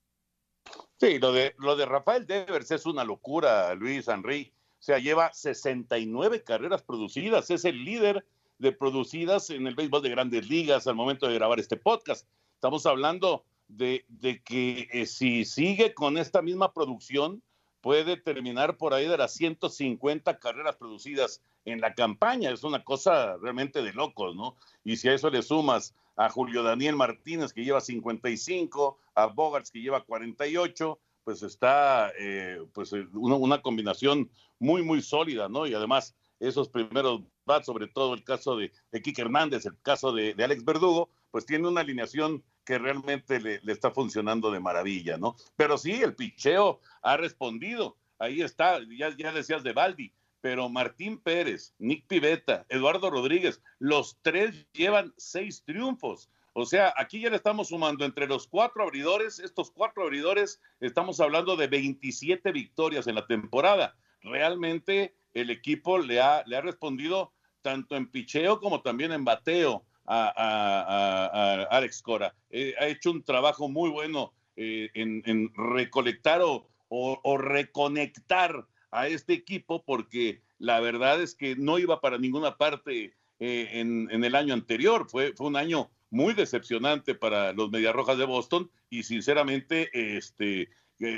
Sí, 1.00 1.20
lo 1.20 1.32
de, 1.32 1.56
lo 1.60 1.76
de 1.76 1.86
Rafael 1.86 2.26
Devers 2.26 2.72
es 2.72 2.86
una 2.86 3.04
locura, 3.04 3.74
Luis 3.76 4.08
Henry. 4.08 4.52
O 4.80 4.84
sea, 4.84 5.00
lleva 5.00 5.32
69 5.34 6.44
carreras 6.44 6.82
producidas, 6.82 7.50
es 7.50 7.66
el 7.66 7.84
líder 7.84 8.26
de 8.60 8.72
producidas 8.72 9.50
en 9.50 9.68
el 9.68 9.76
béisbol 9.76 10.02
de 10.02 10.10
grandes 10.10 10.50
ligas 10.50 10.88
al 10.88 10.96
momento 10.96 11.28
de 11.28 11.36
grabar 11.36 11.60
este 11.60 11.78
podcast. 11.78 12.28
Estamos 12.56 12.86
hablando 12.86 13.44
de, 13.68 14.06
de 14.08 14.42
que 14.42 14.88
eh, 14.92 15.06
si 15.06 15.46
sigue 15.46 15.94
con 15.94 16.18
esta 16.18 16.42
misma 16.42 16.74
producción, 16.74 17.44
puede 17.82 18.18
terminar 18.18 18.78
por 18.78 18.94
ahí 18.94 19.08
de 19.08 19.18
las 19.18 19.34
150 19.34 20.40
carreras 20.40 20.76
producidas 20.76 21.42
en 21.68 21.82
la 21.82 21.94
campaña. 21.94 22.50
Es 22.52 22.64
una 22.64 22.84
cosa 22.84 23.38
realmente 23.38 23.82
de 23.82 23.94
locos, 23.94 24.36
¿no? 24.36 24.56
Y 24.84 24.98
si 24.98 25.10
a 25.10 25.14
eso 25.14 25.30
le 25.30 25.44
sumas 25.44 25.94
a 26.16 26.30
Julio 26.30 26.64
Daniel 26.64 26.96
Martínez, 26.96 27.54
que 27.54 27.64
lleva 27.64 27.82
55, 27.82 28.98
a 29.16 29.26
Bogarts, 29.28 29.70
que 29.70 29.82
lleva 29.82 30.04
48, 30.04 31.00
pues 31.24 31.44
está 31.44 32.12
eh, 32.18 32.60
pues 32.74 32.94
eh, 32.94 33.06
una, 33.14 33.62
combinación 33.62 34.32
muy, 34.60 34.82
muy 34.82 35.02
sólida, 35.02 35.50
¿no? 35.50 35.68
Y 35.68 35.74
además, 35.74 36.16
esos 36.40 36.70
primeros 36.70 37.22
bats, 37.46 37.66
sobre 37.66 37.88
todo 37.88 38.14
el 38.14 38.24
caso 38.24 38.56
de, 38.56 38.72
de 38.92 39.14
Hernández, 39.18 39.66
el 39.66 39.78
caso 39.82 40.14
de, 40.14 40.34
de 40.34 40.44
Alex 40.44 40.64
Verdugo, 40.64 41.10
pues 41.32 41.46
tiene 41.46 41.68
una 41.68 41.82
alineación 41.82 42.44
que 42.64 42.80
realmente 42.80 43.40
le, 43.40 43.62
está 43.68 43.92
funcionando 43.92 44.52
de 44.52 44.60
maravilla, 44.60 45.18
¿no? 45.18 45.36
Pero 45.56 45.78
sí, 45.78 45.92
el 46.02 46.16
picheo 46.16 46.80
ha 47.02 47.18
respondido. 47.18 47.98
Ahí 48.20 48.42
está, 48.42 48.80
ya, 48.98 49.16
ya 49.16 49.32
decías 49.32 49.64
de 49.64 49.74
Baldi, 49.74 50.14
pero 50.42 50.70
Martín 50.70 51.18
Pérez, 51.18 51.74
Nick 51.80 52.08
Pivetta, 52.08 52.66
Eduardo 52.70 53.10
Rodríguez, 53.10 53.62
los 53.80 54.18
tres 54.22 54.68
llevan 54.74 55.14
seis 55.18 55.64
triunfos. 55.66 56.30
O 56.54 56.66
sea, 56.66 56.94
aquí 56.98 57.20
ya 57.20 57.30
le 57.30 57.36
estamos 57.36 57.68
sumando 57.68 58.04
entre 58.06 58.28
los 58.28 58.48
cuatro 58.48 58.84
abridores, 58.84 59.40
estos 59.40 59.70
cuatro 59.72 60.04
abridores, 60.04 60.60
estamos 60.80 61.20
hablando 61.20 61.56
de 61.56 61.68
27 61.68 62.52
victorias 62.52 63.08
en 63.08 63.16
la 63.16 63.28
temporada. 63.28 63.96
Realmente 64.22 65.16
el 65.34 65.52
equipo 65.52 66.00
le 66.00 66.20
ha, 66.20 66.44
le 66.48 66.58
ha 66.58 66.62
respondido 66.62 67.32
tanto 67.62 67.96
en 67.96 68.08
picheo 68.08 68.60
como 68.60 68.82
también 68.82 69.12
en 69.12 69.26
bateo 69.26 69.86
a, 70.08 71.68
Alex 71.70 72.02
Cora. 72.02 72.34
Eh, 72.50 72.74
ha 72.80 72.88
hecho 72.88 73.12
un 73.12 73.24
trabajo 73.24 73.70
muy 73.70 73.90
bueno 73.90 74.34
eh, 74.56 74.90
en, 74.94 75.54
recolectar 75.54 76.42
o, 76.42 77.38
reconectar 77.38 78.66
a 78.92 79.08
este 79.08 79.34
equipo 79.34 79.84
porque 79.84 80.42
la 80.60 80.80
verdad 80.80 81.22
es 81.22 81.36
que 81.36 81.56
no 81.56 81.80
iba 81.80 82.02
para 82.02 82.18
ninguna 82.18 82.58
parte 82.58 83.14
eh, 83.40 83.70
en, 83.74 84.24
el 84.24 84.36
año 84.36 84.54
anterior. 84.54 85.08
Fue, 85.10 85.34
fue 85.34 85.48
un 85.48 85.56
año 85.56 85.90
muy 86.10 86.34
decepcionante 86.34 87.16
para 87.16 87.54
los 87.54 87.70
Mediarrojas 87.70 88.18
de 88.18 88.26
Boston 88.26 88.72
y 88.90 89.04
sinceramente 89.04 89.90
este, 89.94 90.70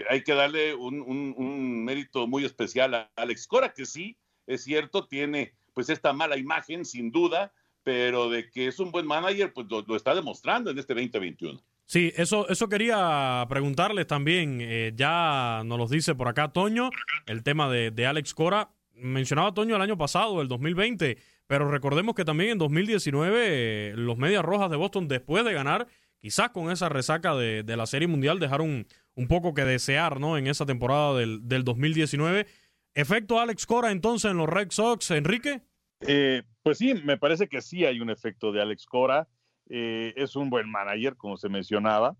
hay 0.10 0.24
que 0.24 0.34
darle 0.34 0.76
un, 0.76 1.02
un, 1.02 1.86
mérito 1.86 2.28
muy 2.28 2.44
especial 2.44 2.94
a 2.94 3.12
Alex 3.16 3.48
Cora, 3.48 3.74
que 3.74 3.86
sí, 3.86 4.18
es 4.48 4.64
cierto, 4.64 5.08
tiene 5.08 5.54
pues 5.74 5.90
esta 5.90 6.12
mala 6.12 6.38
imagen 6.38 6.84
sin 6.84 7.12
duda, 7.12 7.54
pero 7.84 8.30
de 8.30 8.50
que 8.50 8.68
es 8.68 8.80
un 8.80 8.92
buen 8.92 9.08
manager, 9.08 9.54
pues 9.54 9.68
lo, 9.70 9.96
está 9.96 10.14
demostrando 10.14 10.72
en 10.72 10.80
este 10.80 10.94
2021. 10.94 11.62
Sí, 11.90 12.14
eso, 12.18 12.48
eso 12.50 12.70
quería 12.70 13.44
preguntarles 13.50 14.06
también. 14.06 14.60
Eh, 14.62 14.94
ya 14.96 15.64
nos 15.66 15.80
lo 15.80 15.88
dice 15.88 16.14
por 16.14 16.28
acá 16.28 16.54
Toño, 16.54 16.92
el 17.26 17.42
tema 17.42 17.68
de, 17.68 17.90
de, 17.90 18.06
Alex 18.06 18.36
Cora. 18.36 18.70
Mencionaba 18.94 19.56
Toño 19.56 19.76
el 19.76 19.82
año 19.82 19.98
pasado, 19.98 20.40
el 20.44 20.48
2020, 20.48 21.18
pero 21.48 21.72
recordemos 21.72 22.14
que 22.14 22.26
también 22.26 22.52
en 22.52 22.58
2019 22.60 23.40
eh, 23.42 23.94
los 23.96 24.20
Medias 24.20 24.46
Rojas 24.46 24.70
de 24.70 24.78
Boston, 24.78 25.08
después 25.08 25.44
de 25.44 25.52
ganar, 25.52 25.88
quizás 26.20 26.52
con 26.52 26.70
esa 26.70 26.90
resaca 26.90 27.34
de, 27.34 27.64
de 27.64 27.76
la 27.76 27.88
Serie 27.88 28.08
Mundial, 28.08 28.40
dejaron 28.40 28.86
un 29.16 29.28
poco 29.28 29.56
que 29.56 29.66
desear 29.66 30.20
¿no? 30.20 30.38
en 30.38 30.46
esa 30.46 30.68
temporada 30.68 31.18
del, 31.18 31.48
del 31.48 31.64
2019. 31.64 32.46
¿Efecto 32.94 33.40
Alex 33.40 33.66
Cora 33.66 33.90
entonces 33.90 34.30
en 34.30 34.38
los 34.38 34.48
Red 34.48 34.70
Sox, 34.70 35.10
Enrique? 35.10 35.64
Eh, 36.02 36.44
pues 36.62 36.78
sí, 36.78 36.94
me 37.04 37.18
parece 37.18 37.48
que 37.48 37.64
sí 37.64 37.84
hay 37.84 38.00
un 38.00 38.12
efecto 38.12 38.52
de 38.52 38.62
Alex 38.62 38.86
Cora. 38.86 39.28
Eh, 39.70 40.14
es 40.16 40.36
un 40.36 40.50
buen 40.50 40.70
manager, 40.70 41.16
como 41.16 41.38
se 41.38 41.50
mencionaba. 41.50 42.16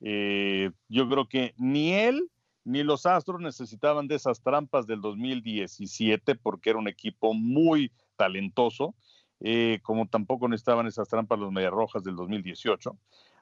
Eh, 0.00 0.70
yo 0.88 1.08
creo 1.08 1.28
que 1.28 1.54
ni 1.56 1.92
él 1.92 2.30
ni 2.64 2.82
los 2.82 3.04
Astros 3.06 3.40
necesitaban 3.40 4.08
de 4.08 4.16
esas 4.16 4.40
trampas 4.40 4.86
del 4.86 5.00
2017 5.02 6.34
porque 6.36 6.70
era 6.70 6.78
un 6.78 6.88
equipo 6.88 7.34
muy 7.34 7.92
talentoso, 8.16 8.94
como 9.82 10.08
tampoco 10.08 10.48
necesitaban 10.48 10.86
esas 10.86 11.08
trampas 11.08 11.38
los 11.38 11.52
Mediarrojas 11.52 12.02
del 12.02 12.16
2018 12.16 12.96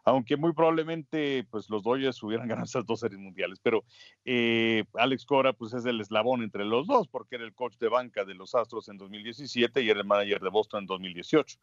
aunque 0.05 0.37
muy 0.37 0.53
probablemente 0.53 1.47
pues 1.51 1.71
los 1.71 1.83
Dodgers 1.83 2.23
hubieran 2.23 2.49
ganado 2.49 2.65
esas 2.65 2.87
dos 2.87 3.01
series 3.01 3.21
mundiales, 3.21 3.59
pero 3.63 3.85
eh, 4.25 4.85
Alex 4.95 5.25
Cora 5.25 5.53
pues 5.53 5.75
es 5.75 5.85
el 5.87 6.01
eslabón 6.01 6.43
entre 6.43 6.65
los 6.65 6.87
dos 6.87 7.09
porque 7.09 7.37
era 7.37 7.45
el 7.45 7.55
coach 7.55 7.77
de 7.79 7.89
banca 7.89 8.25
de 8.25 8.35
los 8.35 8.55
Astros 8.55 8.89
en 8.89 8.99
2017 8.99 9.83
y 9.83 9.91
era 9.91 10.01
el 10.01 10.07
manager 10.07 10.41
de 10.41 10.51
Boston 10.51 10.81
en 10.81 10.87
2018. 10.87 11.59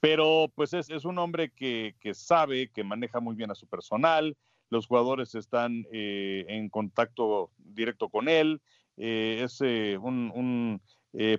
Pero 0.00 0.50
pues 0.54 0.72
es, 0.72 0.90
es 0.90 1.04
un 1.04 1.18
hombre 1.18 1.50
que, 1.50 1.94
que, 2.00 2.14
sabe, 2.14 2.68
que 2.68 2.84
maneja 2.84 3.20
muy 3.20 3.34
bien 3.34 3.50
a 3.50 3.54
su 3.54 3.66
personal, 3.66 4.36
los 4.70 4.86
jugadores 4.86 5.34
están 5.34 5.86
eh, 5.92 6.46
en 6.48 6.68
contacto 6.68 7.50
directo 7.58 8.08
con 8.08 8.28
él, 8.28 8.60
eh, 8.96 9.40
es 9.44 9.60
un, 9.60 10.32
un 10.34 10.80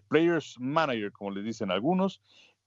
players 0.10 0.60
manager, 0.60 1.12
como 1.12 1.32
le 1.32 1.42
dicen 1.42 1.72
algunos, 1.72 2.22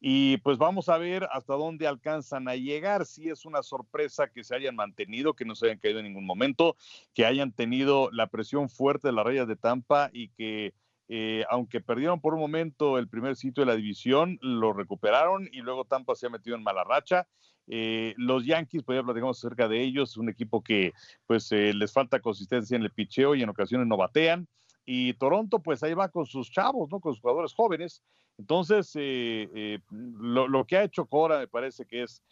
y 0.07 0.37
pues 0.39 0.59
vamos 0.59 0.91
a 0.91 0.99
ver 0.99 1.27
hasta 1.33 1.55
dónde 1.55 1.87
alcanzan 1.87 2.47
a 2.47 2.57
llegar. 2.57 3.07
Si 3.07 3.31
es 3.31 3.47
una 3.47 3.63
sorpresa 3.63 4.29
que 4.29 4.45
se 4.45 4.55
hayan 4.55 4.77
mantenido, 4.77 5.33
que 5.33 5.47
no 5.47 5.55
se 5.55 5.65
hayan 5.65 5.79
caído 5.79 5.99
en 5.99 6.05
ningún 6.05 6.27
momento, 6.27 6.77
que 7.15 7.25
hayan 7.25 7.53
tenido 7.53 8.11
la 8.13 8.27
presión 8.27 8.69
fuerte 8.69 9.09
de 9.09 9.13
las 9.15 9.25
rayas 9.25 9.49
de 9.49 9.57
Tampa 9.57 10.11
y 10.13 10.29
que 10.29 10.75
eh, 11.09 11.45
aunque 11.51 11.81
perdieron 11.81 12.21
por 12.21 12.35
un 12.35 12.41
momento 12.41 12.99
el 12.99 13.09
primer 13.09 13.37
sitio 13.37 13.63
de 13.63 13.67
la 13.67 13.77
división, 13.77 14.39
lo 14.41 14.73
recuperaron 14.73 15.49
y 15.53 15.61
luego 15.61 15.85
Tampa 15.85 16.15
se 16.15 16.27
ha 16.27 16.31
metido 16.31 16.57
en 16.57 16.63
mala 16.63 16.85
racha. 16.85 17.27
Eh, 17.67 18.15
los 18.17 18.45
Yankees, 18.45 18.83
pues 18.85 18.99
ya 18.99 19.03
platicamos 19.03 19.39
acerca 19.39 19.69
de 19.69 19.83
ellos, 19.83 20.17
un 20.17 20.29
equipo 20.29 20.63
que 20.63 20.93
pues 21.27 21.51
eh, 21.53 21.73
les 21.75 21.93
falta 21.93 22.21
consistencia 22.21 22.77
en 22.77 22.83
el 22.83 22.91
picheo 22.91 23.35
y 23.35 23.43
en 23.43 23.49
ocasiones 23.49 23.87
no 23.87 23.97
batean. 23.97 24.47
Y 24.87 25.15
Toronto, 25.15 25.61
pues 25.61 25.83
ahí 25.83 25.95
va 25.95 26.09
con 26.11 26.27
sus 26.27 26.51
chavos, 26.51 26.91
¿no? 26.91 27.01
Con 27.01 27.15
sus 27.15 27.23
jugadores 27.23 27.55
jóvenes. 27.55 28.03
Entonces, 28.37 28.93
eh, 28.97 29.79
lo, 29.91 30.65
que 30.67 30.77
ha 30.77 30.85
hecho 30.85 31.07
Cora 31.07 31.39
me 31.39 31.49
parece 31.49 31.87
que 31.87 32.03
es 32.03 32.23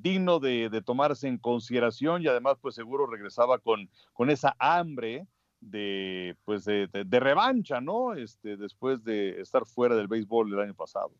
digno 0.00 0.38
de, 0.38 0.82
tomarse 0.84 1.28
en 1.28 1.38
consideración 1.38 2.22
y 2.22 2.26
además, 2.26 2.56
pues 2.60 2.74
seguro 2.74 3.06
regresaba 3.06 3.58
con, 3.58 3.90
con 4.14 4.30
esa 4.30 4.56
hambre 4.58 5.26
de, 5.60 6.36
pues 6.44 6.64
de, 6.64 6.88
revancha, 7.20 7.80
¿no? 7.80 8.14
Este, 8.14 8.56
después 8.56 9.04
de 9.04 9.40
estar 9.40 9.66
fuera 9.66 9.96
del 9.96 10.08
béisbol 10.08 10.52
el 10.52 10.60
año 10.60 10.74
pasado. 10.74 11.10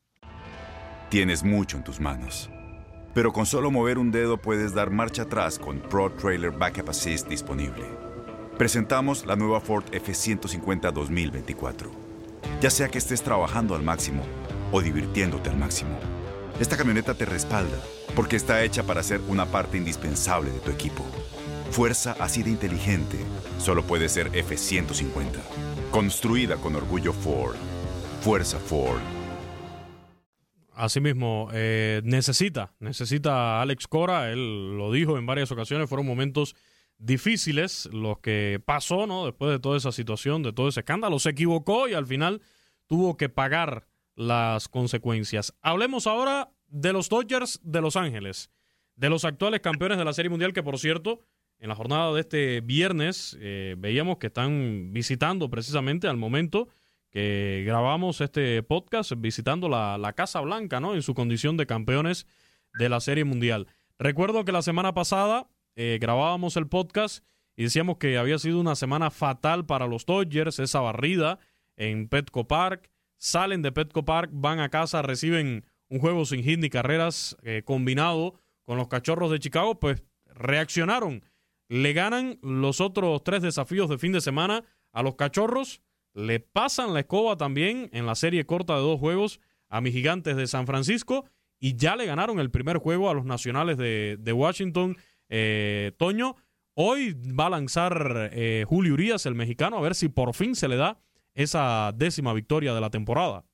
Tienes 1.08 1.42
mucho 1.42 1.76
en 1.76 1.84
tus 1.84 2.00
manos, 2.00 2.50
pero 3.14 3.32
con 3.32 3.46
solo 3.46 3.70
mover 3.70 3.98
un 3.98 4.10
dedo 4.10 4.36
puedes 4.36 4.74
dar 4.74 4.90
marcha 4.90 5.22
atrás 5.22 5.58
con 5.58 5.80
Pro 5.80 6.12
Trailer 6.12 6.50
Backup 6.50 6.90
Assist 6.90 7.28
disponible. 7.28 7.84
Presentamos 8.58 9.24
la 9.24 9.36
nueva 9.36 9.60
Ford 9.60 9.84
F150 9.92 10.92
2024 10.92 12.08
ya 12.60 12.70
sea 12.70 12.88
que 12.88 12.98
estés 12.98 13.22
trabajando 13.22 13.74
al 13.74 13.82
máximo 13.82 14.22
o 14.72 14.80
divirtiéndote 14.80 15.50
al 15.50 15.56
máximo. 15.56 15.98
Esta 16.60 16.76
camioneta 16.76 17.14
te 17.14 17.24
respalda 17.24 17.78
porque 18.16 18.36
está 18.36 18.62
hecha 18.64 18.82
para 18.82 19.02
ser 19.02 19.20
una 19.28 19.46
parte 19.46 19.76
indispensable 19.76 20.50
de 20.50 20.58
tu 20.58 20.70
equipo. 20.70 21.04
Fuerza 21.70 22.16
así 22.18 22.42
de 22.42 22.50
inteligente 22.50 23.18
solo 23.58 23.82
puede 23.84 24.08
ser 24.08 24.28
F-150. 24.32 25.28
Construida 25.90 26.56
con 26.56 26.74
orgullo 26.74 27.12
Ford. 27.12 27.56
Fuerza 28.20 28.58
Ford. 28.58 29.00
Asimismo, 30.74 31.48
eh, 31.52 32.00
necesita, 32.04 32.72
necesita 32.78 33.60
Alex 33.60 33.88
Cora, 33.88 34.30
él 34.30 34.76
lo 34.76 34.92
dijo 34.92 35.18
en 35.18 35.26
varias 35.26 35.50
ocasiones, 35.50 35.88
fueron 35.88 36.06
momentos 36.06 36.54
difíciles 36.98 37.88
los 37.92 38.20
que 38.20 38.60
pasó, 38.64 39.06
¿no? 39.06 39.26
Después 39.26 39.50
de 39.50 39.58
toda 39.58 39.76
esa 39.76 39.90
situación, 39.90 40.42
de 40.42 40.52
todo 40.52 40.68
ese 40.68 40.80
escándalo, 40.80 41.18
se 41.18 41.30
equivocó 41.30 41.88
y 41.88 41.94
al 41.94 42.06
final 42.06 42.42
tuvo 42.86 43.16
que 43.16 43.28
pagar 43.28 43.88
las 44.14 44.68
consecuencias. 44.68 45.52
Hablemos 45.62 46.06
ahora 46.06 46.50
de 46.68 46.92
los 46.92 47.08
Dodgers 47.08 47.60
de 47.62 47.80
Los 47.80 47.96
Ángeles, 47.96 48.50
de 48.94 49.10
los 49.10 49.24
actuales 49.24 49.60
campeones 49.60 49.98
de 49.98 50.04
la 50.04 50.12
Serie 50.12 50.30
Mundial, 50.30 50.52
que 50.52 50.62
por 50.62 50.78
cierto, 50.78 51.24
en 51.60 51.68
la 51.68 51.74
jornada 51.74 52.12
de 52.12 52.20
este 52.20 52.60
viernes 52.60 53.36
eh, 53.40 53.74
veíamos 53.78 54.18
que 54.18 54.28
están 54.28 54.92
visitando 54.92 55.50
precisamente 55.50 56.06
al 56.06 56.16
momento 56.16 56.68
que 57.10 57.64
grabamos 57.66 58.20
este 58.20 58.62
podcast 58.62 59.12
visitando 59.16 59.68
la, 59.68 60.12
Casa 60.14 60.40
Blanca, 60.40 60.78
¿no? 60.78 60.94
En 60.94 61.02
su 61.02 61.14
condición 61.14 61.56
de 61.56 61.66
campeones 61.66 62.26
de 62.74 62.88
la 62.88 63.00
Serie 63.00 63.24
Mundial. 63.24 63.66
Recuerdo 63.98 64.44
que 64.44 64.52
la 64.52 64.62
semana 64.62 64.92
pasada 64.94 65.48
eh, 65.74 65.98
grabábamos 66.00 66.56
el 66.56 66.68
podcast 66.68 67.24
y 67.56 67.64
decíamos 67.64 67.96
que 67.96 68.18
había 68.18 68.38
sido 68.38 68.60
una 68.60 68.76
semana 68.76 69.10
fatal 69.10 69.66
para 69.66 69.86
los 69.86 70.06
Dodgers, 70.06 70.58
esa 70.58 70.80
barrida 70.80 71.38
en 71.76 72.08
Petco 72.08 72.46
Park. 72.46 72.90
Salen 73.16 73.62
de 73.62 73.72
Petco 73.72 74.04
Park, 74.04 74.30
van 74.32 74.60
a 74.60 74.68
casa, 74.68 75.02
reciben 75.02 75.64
un 75.88 75.98
juego 75.98 76.24
sin 76.24 76.44
hit 76.44 76.60
ni 76.60 76.70
carreras 76.70 77.36
eh, 77.42 77.62
combinado 77.64 78.34
con 78.64 78.76
los 78.76 78.88
cachorros 78.88 79.30
de 79.30 79.40
Chicago, 79.40 79.80
pues 79.80 80.04
reaccionaron. 80.26 81.24
Le 81.68 81.92
ganan 81.92 82.38
los 82.42 82.80
otros 82.80 83.22
tres 83.22 83.42
desafíos 83.42 83.88
de 83.88 83.98
fin 83.98 84.12
de 84.12 84.20
semana 84.20 84.64
a 84.92 85.02
los 85.02 85.16
cachorros 85.16 85.82
le 86.18 86.40
pasan 86.40 86.94
la 86.94 87.00
escoba 87.00 87.36
también 87.36 87.90
en 87.92 88.04
la 88.04 88.16
serie 88.16 88.44
corta 88.44 88.74
de 88.74 88.80
dos 88.80 88.98
juegos 88.98 89.40
a 89.68 89.80
mis 89.80 89.92
gigantes 89.92 90.36
de 90.36 90.48
San 90.48 90.66
Francisco 90.66 91.26
y 91.60 91.76
ya 91.76 91.94
le 91.94 92.06
ganaron 92.06 92.40
el 92.40 92.50
primer 92.50 92.78
juego 92.78 93.08
a 93.08 93.14
los 93.14 93.24
nacionales 93.24 93.76
de, 93.76 94.32
Washington. 94.32 94.96
Eh, 95.28 95.92
Toño, 95.96 96.34
hoy 96.74 97.14
va 97.38 97.46
a 97.46 97.50
lanzar 97.50 98.30
eh, 98.32 98.64
Julio 98.66 98.94
Urias, 98.94 99.26
el 99.26 99.36
mexicano, 99.36 99.78
a 99.78 99.80
ver 99.80 99.94
si 99.94 100.08
por 100.08 100.34
fin 100.34 100.56
se 100.56 100.66
le 100.66 100.76
da 100.76 101.00
esa 101.34 101.92
décima 101.94 102.32
victoria 102.32 102.74
de 102.74 102.80
la 102.80 102.90
temporada. 102.90 103.44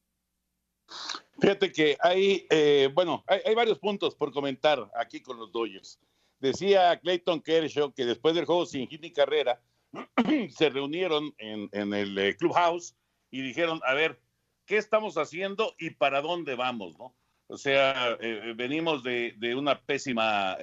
Fíjate 1.40 1.70
que 1.70 1.98
hay, 2.00 2.46
eh, 2.48 2.90
bueno, 2.94 3.24
hay, 3.26 3.54
varios 3.54 3.78
puntos 3.78 4.14
por 4.14 4.32
comentar 4.32 4.90
aquí 4.94 5.20
con 5.20 5.38
los 5.38 5.52
Dodgers. 5.52 5.98
Decía 6.44 7.00
Clayton 7.00 7.40
Kershaw 7.40 7.94
que 7.94 8.04
después 8.04 8.34
del 8.34 8.44
juego 8.44 8.66
sin 8.66 8.86
hit 8.86 9.00
ni 9.00 9.10
carrera, 9.10 9.62
se 10.50 10.68
reunieron 10.68 11.34
en, 11.38 11.94
el 11.94 12.18
eh, 12.18 12.36
clubhouse 12.36 12.94
y 13.30 13.40
dijeron, 13.40 13.80
a 13.82 13.94
ver, 13.94 14.20
¿qué 14.66 14.76
estamos 14.76 15.16
haciendo 15.16 15.74
y 15.78 15.92
para 15.92 16.20
dónde 16.20 16.54
vamos? 16.54 16.98
¿no? 16.98 17.14
O 17.46 17.56
sea, 17.56 18.10
eh, 18.10 18.16
eh, 18.20 18.52
venimos 18.54 19.02
de, 19.02 19.54
una 19.56 19.80
pésima 19.80 20.58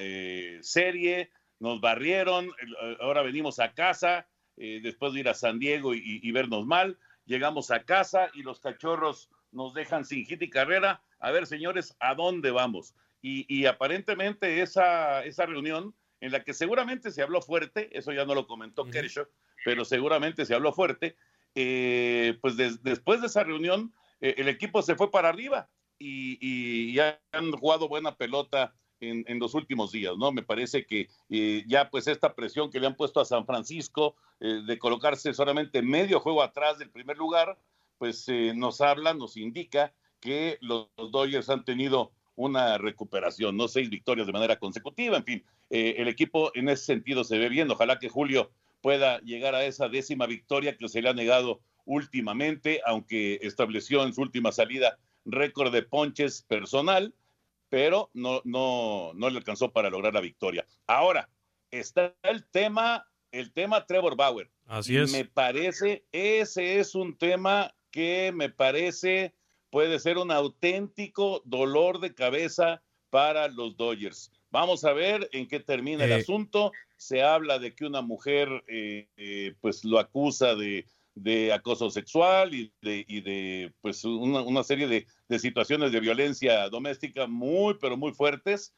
serie, 0.61 1.31
nos 1.57 1.81
barrieron, 1.81 2.51
ahora 3.00 3.23
venimos 3.23 3.57
a 3.59 3.73
casa, 3.73 4.27
después 4.55 5.13
de 5.13 5.21
ir 5.21 5.29
a 5.29 5.33
San 5.33 5.57
Diego 5.57 5.95
y, 5.95 6.31
vernos 6.31 6.67
mal, 6.67 7.00
llegamos 7.25 7.71
a 7.71 7.85
casa 7.85 8.29
y 8.35 8.43
los 8.43 8.59
cachorros 8.59 9.31
nos 9.51 9.73
dejan 9.73 10.05
sin 10.05 10.27
hit 10.27 10.43
y 10.43 10.50
carrera. 10.51 11.01
A 11.19 11.31
ver, 11.31 11.47
señores, 11.47 11.95
¿a 12.00 12.13
dónde 12.13 12.51
vamos? 12.51 12.93
Y, 13.24 13.66
aparentemente 13.66 14.62
esa, 14.62 15.24
esa 15.24 15.46
reunión 15.46 15.94
en 16.22 16.32
la 16.32 16.44
que 16.44 16.54
seguramente 16.54 17.12
se 17.12 17.22
habló 17.22 17.42
fuerte, 17.42 17.96
eso 17.98 18.12
ya 18.12 18.25
no 18.25 18.34
lo 18.34 18.48
comentó 18.48 18.86
Kershaw, 18.86 19.28
pero 19.66 19.86
seguramente 19.86 20.46
se 20.46 20.56
habló 20.56 20.74
fuerte, 20.74 21.16
eh, 21.56 22.38
pues 22.42 22.55
después 22.57 23.22
de 23.22 23.27
esa 23.27 23.44
reunión 23.44 23.94
eh, 24.22 24.36
el 24.38 24.48
equipo 24.48 24.81
se 24.81 24.96
fue 24.96 25.12
para 25.12 25.29
arriba 25.29 25.70
y, 26.00 26.94
ya 26.94 27.20
han 27.31 27.51
jugado 27.51 27.88
buena 27.88 28.16
pelota 28.16 28.74
en, 29.00 29.40
los 29.40 29.55
últimos 29.55 29.92
días, 29.92 30.16
¿no? 30.18 30.31
Me 30.31 30.44
parece 30.44 30.86
que 30.86 31.10
eh, 31.29 31.64
ya 31.68 31.90
pues 31.90 32.07
esta 32.07 32.36
presión 32.36 32.70
que 32.70 32.79
le 32.79 32.86
han 32.86 32.96
puesto 32.96 33.20
a 33.20 33.25
San 33.25 33.48
Francisco 33.48 34.16
de 34.40 34.79
colocarse 34.79 35.34
solamente 35.34 35.81
medio 35.81 36.20
juego 36.20 36.42
atrás 36.42 36.79
del 36.79 36.90
primer 36.90 37.18
lugar, 37.18 37.57
pues 37.98 38.27
nos 38.55 38.81
habla, 38.81 39.14
nos 39.14 39.38
indica 39.38 39.94
que 40.20 40.57
los, 40.62 40.88
los 40.98 41.12
Dodgers 41.12 41.50
han 41.50 41.66
tenido 41.66 42.12
una 42.35 42.77
recuperación, 42.77 43.57
no 43.57 43.67
seis 43.67 43.89
victorias 43.89 44.27
de 44.27 44.33
manera 44.33 44.57
consecutiva, 44.57 45.17
en 45.17 45.24
fin, 45.24 45.44
eh, 45.70 45.96
el 45.98 46.07
equipo 46.07 46.51
en 46.55 46.70
ese 46.70 46.85
sentido 46.85 47.24
se 47.24 47.37
ve 47.37 47.50
bien, 47.50 47.70
ojalá 47.70 48.00
que 48.00 48.09
Julio 48.09 48.51
pueda 48.81 49.20
llegar 49.22 49.55
a 49.55 49.63
esa 49.65 49.89
décima 49.89 50.25
victoria 50.25 50.77
que 50.77 50.89
se 50.89 51.01
le 51.01 51.09
ha 51.09 51.13
negado 51.13 51.61
últimamente, 51.85 52.81
aunque 52.85 53.39
estableció 53.41 54.03
en 54.03 54.13
su 54.13 54.22
última 54.22 54.51
salida 54.51 54.98
récord 55.25 55.72
de 55.72 55.83
ponches 55.83 56.41
personal, 56.44 57.13
pero 57.70 58.09
no, 58.13 58.41
no, 58.44 59.11
no 59.13 59.29
le 59.29 59.37
alcanzó 59.37 59.72
para 59.72 59.89
lograr 59.89 60.13
la 60.13 60.22
victoria. 60.22 60.65
Ahora, 60.87 61.29
está 61.70 62.13
el 62.24 62.46
tema, 62.48 63.05
el 63.31 63.53
tema 63.53 63.85
Trevor 63.85 64.15
Bauer. 64.15 64.51
Así 64.65 64.98
es. 64.98 65.11
Me 65.11 65.25
parece, 65.25 66.05
ese 66.11 66.79
es 66.79 66.96
un 66.96 67.17
tema 67.17 67.74
que 67.91 68.31
me 68.33 68.50
parece 68.50 69.33
puede 69.72 70.00
ser 70.00 70.18
un 70.18 70.31
auténtico 70.31 71.42
dolor 71.46 72.00
de 72.00 72.14
cabeza 72.14 72.84
para 73.10 73.48
los 73.48 73.75
Dodgers. 73.77 74.31
Vamos 74.51 74.84
a 74.84 74.94
ver 74.94 75.29
en 75.31 75.48
qué 75.48 75.60
termina 75.60 76.03
el 76.03 76.12
eh. 76.12 76.16
asunto. 76.16 76.72
Se 76.98 77.24
habla 77.24 77.57
de 77.57 77.74
que 77.74 77.86
una 77.86 78.01
mujer 78.01 78.50
eh, 78.68 79.07
eh, 79.18 79.55
pues 79.62 79.84
lo 79.84 79.98
acusa 79.98 80.55
de, 80.55 80.86
acoso 81.53 81.90
sexual 81.90 82.53
y 82.53 82.72
de, 82.81 83.05
y 83.07 83.22
de 83.22 83.74
pues 83.81 84.03
una, 84.05 84.64
serie 84.64 84.88
de, 84.88 85.07
de, 85.27 85.40
situaciones 85.40 85.92
de 85.92 86.00
violencia 86.00 86.70
doméstica 86.70 87.27
muy 87.27 87.75
pero 87.79 87.98
muy 87.98 88.14
fuertes. 88.14 88.74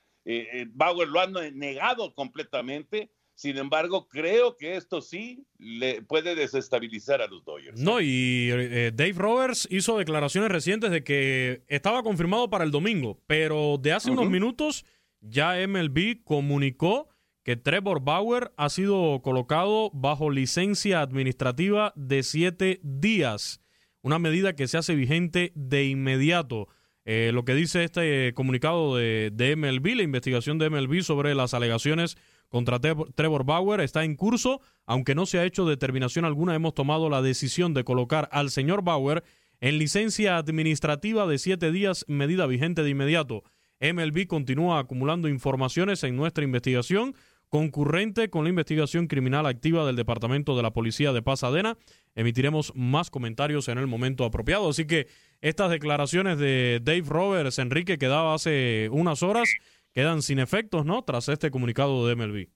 Bauer 0.70 1.10
lo 1.10 1.20
ha 1.20 1.28
negado 1.28 2.14
completamente 2.14 3.12
sin 3.36 3.58
embargo, 3.58 4.08
creo 4.08 4.56
que 4.58 4.76
esto 4.76 5.02
sí 5.02 5.46
le 5.58 6.04
puede 6.04 6.36
desestabilizar 6.36 7.22
a 7.22 7.28
los 7.28 7.44
Dodgers. 7.44 7.80
No, 7.80 8.00
y 8.00 8.50
eh, 8.52 8.92
Dave 8.94 9.14
Roberts 9.14 9.68
hizo 9.72 9.98
declaraciones 9.98 10.52
recientes 10.52 10.92
de 10.92 11.04
que 11.04 11.64
estaba 11.68 12.04
confirmado 12.04 12.50
para 12.50 12.64
el 12.64 12.72
domingo, 12.72 13.20
pero 13.26 13.78
de 13.82 13.94
hace 13.94 14.12
unos 14.12 14.30
minutos 14.30 14.86
ya 15.20 15.56
MLB 15.68 16.24
comunicó 16.24 17.10
que 17.44 17.56
Trevor 17.56 18.02
Bauer 18.02 18.54
ha 18.56 18.70
sido 18.70 19.22
colocado 19.22 19.90
bajo 19.94 20.30
licencia 20.30 21.02
administrativa 21.02 21.92
de 21.96 22.24
siete 22.24 22.80
días, 22.84 23.62
una 24.02 24.20
medida 24.20 24.56
que 24.56 24.68
se 24.68 24.78
hace 24.78 24.96
vigente 24.96 25.52
de 25.56 25.86
inmediato. 25.86 26.68
Eh, 27.06 27.32
lo 27.34 27.44
que 27.44 27.56
dice 27.56 27.84
este 27.84 28.34
comunicado 28.34 28.96
de, 28.96 29.30
de 29.34 29.56
MLB, 29.56 29.96
la 29.96 30.04
investigación 30.04 30.58
de 30.58 30.70
MLB 30.70 31.02
sobre 31.02 31.36
las 31.36 31.54
alegaciones 31.54 32.16
contra 32.54 32.80
Trevor 32.80 33.46
Bauer 33.46 33.82
está 33.82 34.04
en 34.04 34.16
curso. 34.16 34.62
Aunque 34.86 35.16
no 35.16 35.26
se 35.26 35.40
ha 35.40 35.44
hecho 35.44 35.66
determinación 35.66 36.24
alguna, 36.24 36.54
hemos 36.54 36.76
tomado 36.76 37.10
la 37.10 37.24
decisión 37.24 37.74
de 37.74 37.84
colocar 37.84 38.30
al 38.32 38.52
señor 38.52 38.84
Bauer 38.84 39.24
en 39.60 39.80
licencia 39.80 40.38
administrativa 40.38 41.26
de 41.26 41.40
siete 41.40 41.72
días, 41.72 42.06
medida 42.08 42.46
vigente 42.46 42.84
de 42.84 42.92
inmediato. 42.92 43.42
MLB 43.82 44.28
continúa 44.28 44.78
acumulando 44.78 45.28
informaciones 45.28 46.04
en 46.04 46.16
nuestra 46.16 46.44
investigación 46.44 47.16
concurrente 47.50 48.30
con 48.30 48.44
la 48.44 48.52
investigación 48.52 49.08
criminal 49.08 49.48
activa 49.48 49.84
del 49.88 49.96
Departamento 49.96 50.56
de 50.56 50.62
la 50.62 50.74
Policía 50.74 51.12
de 51.12 51.24
Pasadena. 51.24 51.76
Emitiremos 52.14 52.72
más 52.76 53.10
comentarios 53.10 53.68
en 53.68 53.80
el 53.80 53.88
momento 53.88 54.26
apropiado. 54.26 54.70
Así 54.70 54.86
que 54.86 55.08
estas 55.42 55.72
declaraciones 55.72 56.38
de 56.38 56.82
Dave 56.84 57.06
Roberts, 57.08 57.58
Enrique, 57.58 57.98
que 57.98 58.08
daba 58.08 58.36
hace 58.36 58.90
unas 58.92 59.24
horas, 59.24 59.50
quedan 59.94 60.22
sin 60.22 60.40
efectos, 60.40 60.86
¿no? 60.86 61.04
Tras 61.04 61.30
este 61.30 61.52
comunicado 61.52 62.08
de 62.08 62.16
MLB. 62.16 62.50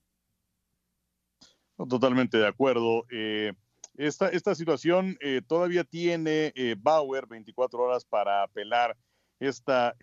Totalmente 1.88 2.38
de 2.38 2.46
acuerdo. 2.46 3.06
Eh, 3.10 3.52
esta, 3.96 4.28
esta, 4.28 4.54
situación 4.54 5.16
eh, 5.20 5.42
todavía 5.46 5.84
tiene 5.84 6.52
eh, 6.56 6.74
Bauer 6.76 7.26
24 7.26 7.78
horas 7.78 8.04
para 8.04 8.42
apelar 8.42 8.96
esta 9.40 9.94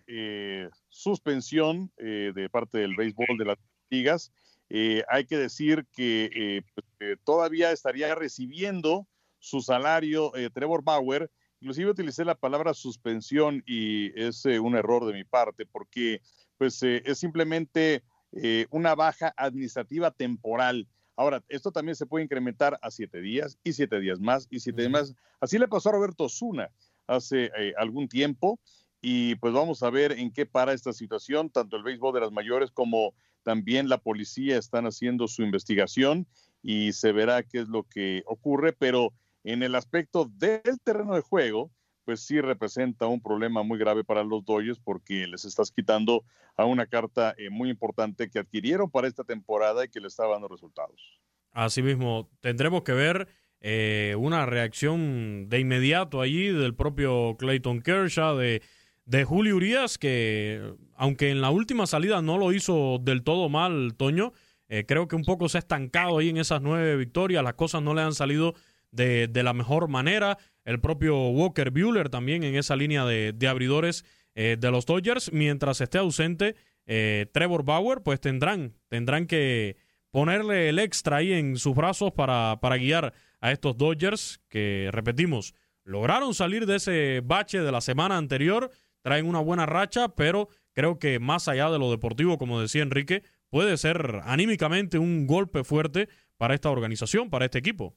suspensión 0.88 1.92
de 1.98 2.48
parte 2.50 2.78
del 2.78 2.96
béisbol 2.96 3.38
de 3.38 3.44
las 3.44 3.58
ligas. 3.90 4.32
hay 4.70 5.26
que 5.26 5.38
decir 5.38 5.86
que 5.92 6.64
pues, 6.74 7.20
todavía 7.26 7.74
estaría 7.74 8.16
recibiendo 8.16 9.06
su 9.40 9.60
salario 9.60 10.32
Trevor 10.54 10.86
Bauer. 10.86 11.30
Inclusive 11.60 11.92
utilicé 11.92 12.24
la 12.24 12.36
palabra 12.36 12.74
suspensión 12.74 13.62
y 13.66 14.18
es 14.18 14.46
un 14.46 14.78
error 14.78 15.06
de 15.06 15.12
mi 15.12 15.26
parte 15.26 15.66
porque 15.66 16.22
pues 16.58 16.82
eh, 16.84 17.02
es 17.06 17.20
simplemente 17.20 18.04
eh, 18.32 18.68
una 18.70 18.96
baja 18.96 19.34
administrativa 19.38 20.12
temporal. 20.12 20.88
Ahora, 21.16 21.44
esto 21.48 21.72
también 21.72 21.96
se 21.96 22.06
puede 22.06 22.26
incrementar 22.26 22.78
a 22.82 22.92
siete 22.92 23.22
días 23.22 23.58
y 23.64 23.74
siete 23.74 24.00
días 24.00 24.20
más 24.20 24.48
y 24.50 24.60
siete 24.60 24.82
días 24.82 24.92
más. 24.92 25.16
Así 25.40 25.58
le 25.58 25.68
pasó 25.68 25.90
a 25.90 25.94
Roberto 25.94 26.28
Zuna 26.28 26.70
hace 27.08 27.52
eh, 27.58 27.74
algún 27.78 28.08
tiempo 28.08 28.60
y 29.02 29.36
pues 29.36 29.54
vamos 29.54 29.84
a 29.84 29.90
ver 29.90 30.14
en 30.14 30.32
qué 30.32 30.46
para 30.46 30.74
esta 30.74 30.92
situación. 30.92 31.50
Tanto 31.50 31.78
el 31.78 31.84
béisbol 31.84 32.14
de 32.14 32.22
las 32.22 32.32
mayores 32.32 32.72
como 32.72 33.14
también 33.44 33.88
la 33.88 34.00
policía 34.00 34.58
están 34.58 34.86
haciendo 34.86 35.28
su 35.28 35.44
investigación 35.44 36.28
y 36.62 36.94
se 36.94 37.12
verá 37.12 37.44
qué 37.44 37.60
es 37.60 37.68
lo 37.68 37.84
que 37.84 38.24
ocurre, 38.26 38.74
pero 38.74 39.14
en 39.44 39.62
el 39.62 39.76
aspecto 39.76 40.26
del 40.26 40.80
terreno 40.84 41.14
de 41.14 41.22
juego, 41.22 41.72
pues 42.06 42.22
sí 42.22 42.40
representa 42.40 43.08
un 43.08 43.22
problema 43.22 43.64
muy 43.64 43.78
grave 43.80 44.04
para 44.04 44.24
los 44.24 44.46
Dodgers 44.46 44.80
porque 44.80 45.28
les 45.28 45.44
estás 45.46 45.72
quitando 45.72 46.24
a 46.56 46.66
una 46.66 46.86
carta 46.86 47.34
eh, 47.38 47.50
muy 47.50 47.70
importante 47.70 48.30
que 48.30 48.40
adquirieron 48.40 48.90
para 48.90 49.08
esta 49.08 49.24
temporada 49.24 49.86
y 49.86 49.90
que 49.90 50.00
le 50.00 50.08
está 50.08 50.28
dando 50.28 50.48
resultados. 50.48 51.20
Asimismo, 51.52 52.30
tendremos 52.42 52.84
que 52.84 52.94
ver 52.94 53.28
eh, 53.60 54.16
una 54.18 54.46
reacción 54.46 55.50
de 55.50 55.60
inmediato 55.60 56.22
allí 56.22 56.48
del 56.48 56.76
propio 56.76 57.36
Clayton 57.38 57.82
Kershaw, 57.82 58.38
de 58.38 58.62
de 59.06 59.24
Julio 59.24 59.56
Urias, 59.56 59.98
que 59.98 60.74
aunque 60.96 61.30
en 61.30 61.42
la 61.42 61.52
última 61.52 61.86
salida 61.86 62.22
no 62.22 62.38
lo 62.38 62.52
hizo 62.52 62.98
del 63.00 63.24
todo 63.24 63.50
mal, 63.50 63.94
Toño, 63.96 64.34
eh, 64.68 64.86
creo 64.88 65.08
que 65.08 65.16
un 65.16 65.24
poco 65.24 65.48
se 65.48 65.58
ha 65.58 65.60
estancado 65.60 66.18
ahí 66.18 66.30
en 66.30 66.38
esas 66.38 66.62
nueve 66.62 66.98
victorias, 66.98 67.44
las 67.44 67.54
cosas 67.54 67.84
no 67.84 67.94
le 67.94 68.02
han 68.02 68.14
salido 68.14 68.56
de, 68.92 69.30
la 69.34 69.54
mejor 69.54 69.88
manera. 69.90 70.38
El 70.66 70.82
propio 70.82 71.30
Walker 71.30 71.72
Bueller 71.72 72.10
también 72.10 72.44
en 72.44 72.56
esa 72.56 72.76
línea 72.76 73.06
de, 73.06 73.48
abridores 73.48 74.04
eh, 74.34 74.58
de 74.60 74.72
los 74.72 74.86
Dodgers, 74.86 75.32
mientras 75.32 75.80
esté 75.80 76.00
ausente 76.00 76.56
eh, 76.86 77.28
Trevor 77.32 77.64
Bauer, 77.64 78.02
pues 78.02 78.20
tendrán, 78.20 78.76
tendrán 78.90 79.28
que 79.28 79.78
ponerle 80.12 80.70
el 80.70 80.80
extra 80.80 81.18
ahí 81.18 81.34
en 81.34 81.58
sus 81.58 81.76
brazos 81.76 82.12
para, 82.12 82.60
para 82.62 82.78
guiar 82.78 83.14
a 83.40 83.52
estos 83.52 83.78
Dodgers 83.78 84.42
que, 84.50 84.90
repetimos, 84.92 85.54
lograron 85.84 86.34
salir 86.34 86.66
de 86.66 86.78
ese 86.78 87.22
bache 87.24 87.62
de 87.62 87.72
la 87.72 87.82
semana 87.82 88.18
anterior 88.18 88.72
traen 89.06 89.28
una 89.28 89.40
buena 89.40 89.68
racha, 89.68 90.10
pero 90.10 90.50
creo 90.74 90.98
que 90.98 91.20
más 91.20 91.48
allá 91.48 91.70
de 91.70 91.78
lo 91.78 91.92
deportivo, 91.92 92.40
como 92.40 92.60
decía 92.60 92.82
Enrique, 92.82 93.22
puede 93.52 93.78
ser 93.78 94.22
anímicamente 94.24 94.98
un 94.98 95.28
golpe 95.28 95.64
fuerte 95.64 96.10
para 96.38 96.56
esta 96.56 96.72
organización, 96.72 97.30
para 97.30 97.46
este 97.46 97.60
equipo. 97.60 97.96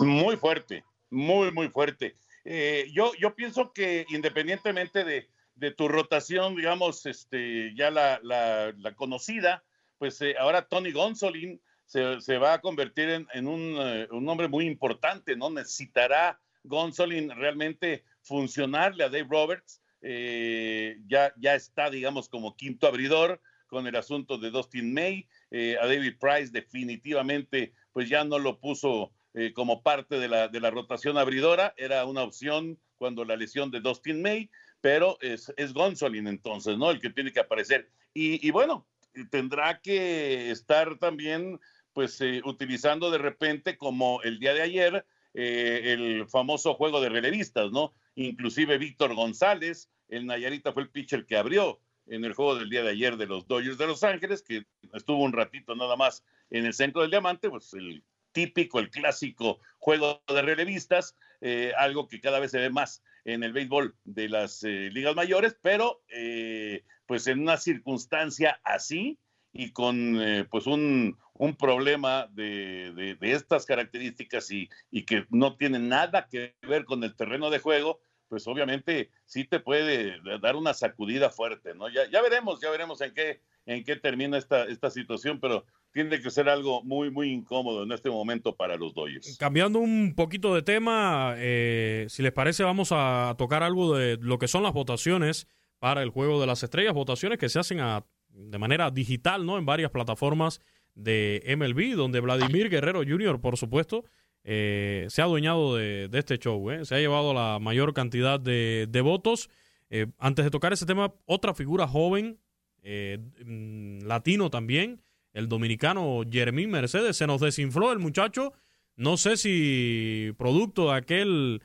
Muy 0.00 0.36
fuerte, 0.36 0.82
muy, 1.10 1.50
muy 1.52 1.68
fuerte. 1.68 2.16
Eh, 2.44 2.88
yo, 2.92 3.12
yo 3.20 3.34
pienso 3.34 3.72
que 3.72 4.06
independientemente 4.08 5.04
de, 5.04 5.28
tu 5.72 5.88
rotación, 5.88 6.56
digamos, 6.56 7.04
este, 7.04 7.74
ya 7.74 7.90
la, 7.90 8.72
conocida, 8.96 9.62
pues 9.98 10.20
eh, 10.22 10.34
ahora 10.38 10.66
Tony 10.66 10.90
Gonsolin 10.90 11.60
se, 11.84 12.38
va 12.38 12.54
a 12.54 12.60
convertir 12.62 13.26
en, 13.32 13.46
un, 13.46 13.76
eh, 13.78 14.08
un, 14.10 14.26
hombre 14.28 14.48
muy 14.48 14.66
importante, 14.66 15.36
¿no? 15.36 15.50
Necesitará 15.50 16.40
Gonsolin 16.64 17.30
realmente 17.30 18.04
funcionarle 18.22 19.04
a 19.04 19.10
Dave 19.10 19.28
Roberts. 19.28 19.82
Ya, 20.00 21.34
ya 21.36 21.54
está, 21.54 21.90
digamos, 21.90 22.30
como 22.30 22.56
quinto 22.56 22.86
abridor 22.86 23.38
con 23.66 23.86
el 23.86 23.96
asunto 23.96 24.38
de 24.38 24.50
Dustin 24.50 24.94
May. 24.94 25.26
A 25.52 25.86
David 25.86 26.14
Price 26.18 26.50
definitivamente, 26.50 27.74
pues 27.92 28.08
ya 28.08 28.24
no 28.24 28.38
lo 28.38 28.58
puso 28.58 29.12
eh, 29.34 29.52
como 29.52 29.82
parte 29.82 30.18
de 30.18 30.28
la, 30.28 30.48
de 30.48 30.60
la 30.60 30.70
rotación 30.70 31.18
abridora. 31.18 31.74
Era 31.76 32.04
una 32.04 32.22
opción 32.22 32.78
cuando 32.96 33.24
la 33.24 33.36
lesión 33.36 33.70
de 33.70 33.80
Dustin 33.80 34.22
May, 34.22 34.50
pero 34.80 35.18
es, 35.20 35.52
es 35.56 35.72
Gonzolin 35.72 36.26
entonces, 36.26 36.76
¿no? 36.78 36.90
El 36.90 37.00
que 37.00 37.10
tiene 37.10 37.32
que 37.32 37.40
aparecer. 37.40 37.90
Y, 38.12 38.50
bueno, 38.50 38.88
tendrá 39.30 39.80
que 39.80 40.50
estar 40.50 40.98
también, 40.98 41.60
pues, 41.92 42.20
utilizando 42.44 43.10
de 43.10 43.18
repente, 43.18 43.78
como 43.78 44.20
el 44.22 44.40
día 44.40 44.52
de 44.52 44.62
ayer, 44.62 45.06
el 45.32 46.26
famoso 46.28 46.74
juego 46.74 47.00
de 47.00 47.08
relevistas, 47.08 47.70
¿no? 47.70 47.94
inclusive 48.14 48.78
Víctor 48.78 49.14
González, 49.14 49.90
el 50.08 50.26
Nayarita 50.26 50.72
fue 50.72 50.82
el 50.82 50.90
pitcher 50.90 51.24
que 51.26 51.36
abrió 51.36 51.80
en 52.06 52.24
el 52.24 52.34
juego 52.34 52.56
del 52.56 52.70
día 52.70 52.82
de 52.82 52.90
ayer 52.90 53.16
de 53.16 53.26
los 53.26 53.46
Dodgers 53.46 53.78
de 53.78 53.86
Los 53.86 54.02
Ángeles, 54.02 54.42
que 54.42 54.66
estuvo 54.92 55.22
un 55.22 55.32
ratito 55.32 55.74
nada 55.76 55.96
más 55.96 56.24
en 56.50 56.66
el 56.66 56.74
centro 56.74 57.02
del 57.02 57.10
diamante, 57.10 57.48
pues 57.48 57.72
el 57.74 58.02
típico, 58.32 58.78
el 58.78 58.90
clásico 58.90 59.60
juego 59.78 60.22
de 60.28 60.42
relevistas, 60.42 61.16
eh, 61.40 61.72
algo 61.76 62.08
que 62.08 62.20
cada 62.20 62.38
vez 62.38 62.50
se 62.50 62.58
ve 62.58 62.70
más 62.70 63.02
en 63.24 63.42
el 63.42 63.52
béisbol 63.52 63.96
de 64.04 64.28
las 64.28 64.62
eh, 64.62 64.90
ligas 64.92 65.14
mayores, 65.14 65.56
pero 65.62 66.02
eh, 66.08 66.84
pues 67.06 67.26
en 67.26 67.40
una 67.40 67.56
circunstancia 67.56 68.60
así 68.64 69.18
y 69.52 69.72
con 69.72 70.20
pues 70.48 70.68
un, 70.68 71.18
un 71.34 71.56
problema 71.56 72.28
de, 72.30 73.16
de, 73.18 73.32
estas 73.32 73.66
características 73.66 74.48
y, 74.52 74.68
y, 74.92 75.04
que 75.04 75.26
no 75.30 75.56
tiene 75.56 75.80
nada 75.80 76.28
que 76.30 76.54
ver 76.62 76.84
con 76.84 77.02
el 77.02 77.16
terreno 77.16 77.50
de 77.50 77.58
juego, 77.58 78.00
pues 78.28 78.46
obviamente 78.46 79.10
sí 79.26 79.44
te 79.44 79.58
puede 79.58 80.20
dar 80.40 80.54
una 80.54 80.72
sacudida 80.72 81.30
fuerte, 81.30 81.74
¿no? 81.74 81.88
Ya, 81.88 82.08
ya 82.08 82.22
veremos, 82.22 82.60
ya 82.60 82.70
veremos 82.70 83.00
en 83.00 83.12
qué, 83.12 83.40
en 83.66 83.82
qué 83.82 83.96
termina 83.96 84.38
esta, 84.38 84.64
esta 84.66 84.88
situación, 84.88 85.40
pero 85.40 85.66
tiene 85.92 86.20
que 86.20 86.30
ser 86.30 86.48
algo 86.48 86.82
muy, 86.82 87.10
muy 87.10 87.32
incómodo 87.32 87.82
en 87.82 87.92
este 87.92 88.10
momento 88.10 88.54
para 88.54 88.76
los 88.76 88.94
Dodgers. 88.94 89.36
Cambiando 89.38 89.78
un 89.78 90.14
poquito 90.14 90.54
de 90.54 90.62
tema, 90.62 91.34
eh, 91.36 92.06
si 92.08 92.22
les 92.22 92.32
parece, 92.32 92.62
vamos 92.62 92.90
a 92.92 93.34
tocar 93.38 93.62
algo 93.62 93.96
de 93.96 94.16
lo 94.20 94.38
que 94.38 94.48
son 94.48 94.62
las 94.62 94.72
votaciones 94.72 95.48
para 95.78 96.02
el 96.02 96.10
Juego 96.10 96.40
de 96.40 96.46
las 96.46 96.62
Estrellas, 96.62 96.94
votaciones 96.94 97.38
que 97.38 97.48
se 97.48 97.58
hacen 97.58 97.80
a, 97.80 98.04
de 98.28 98.58
manera 98.58 98.90
digital, 98.90 99.44
¿no? 99.44 99.58
En 99.58 99.66
varias 99.66 99.90
plataformas 99.90 100.60
de 100.94 101.42
MLB, 101.56 101.96
donde 101.96 102.20
Vladimir 102.20 102.68
Guerrero 102.68 103.00
Jr., 103.00 103.40
por 103.40 103.56
supuesto, 103.56 104.04
eh, 104.44 105.06
se 105.08 105.22
ha 105.22 105.24
adueñado 105.24 105.76
de, 105.76 106.08
este 106.12 106.38
show. 106.38 106.70
¿eh? 106.70 106.84
Se 106.84 106.94
ha 106.94 106.98
llevado 106.98 107.34
la 107.34 107.58
mayor 107.58 107.94
cantidad 107.94 108.38
de, 108.38 109.00
votos. 109.02 109.50
Eh, 109.90 110.06
antes 110.18 110.44
de 110.44 110.50
tocar 110.50 110.72
ese 110.72 110.86
tema, 110.86 111.12
otra 111.26 111.54
figura 111.54 111.88
joven, 111.88 112.38
mm, 112.82 114.02
latino 114.04 114.50
también, 114.50 115.02
el 115.32 115.48
dominicano 115.48 116.22
Jeremy 116.30 116.66
Mercedes, 116.66 117.16
se 117.16 117.26
nos 117.26 117.40
desinfló 117.40 117.92
el 117.92 117.98
muchacho. 117.98 118.52
No 118.96 119.16
sé 119.16 119.36
si 119.36 120.32
producto 120.36 120.90
de 120.90 120.96
aquel, 120.96 121.62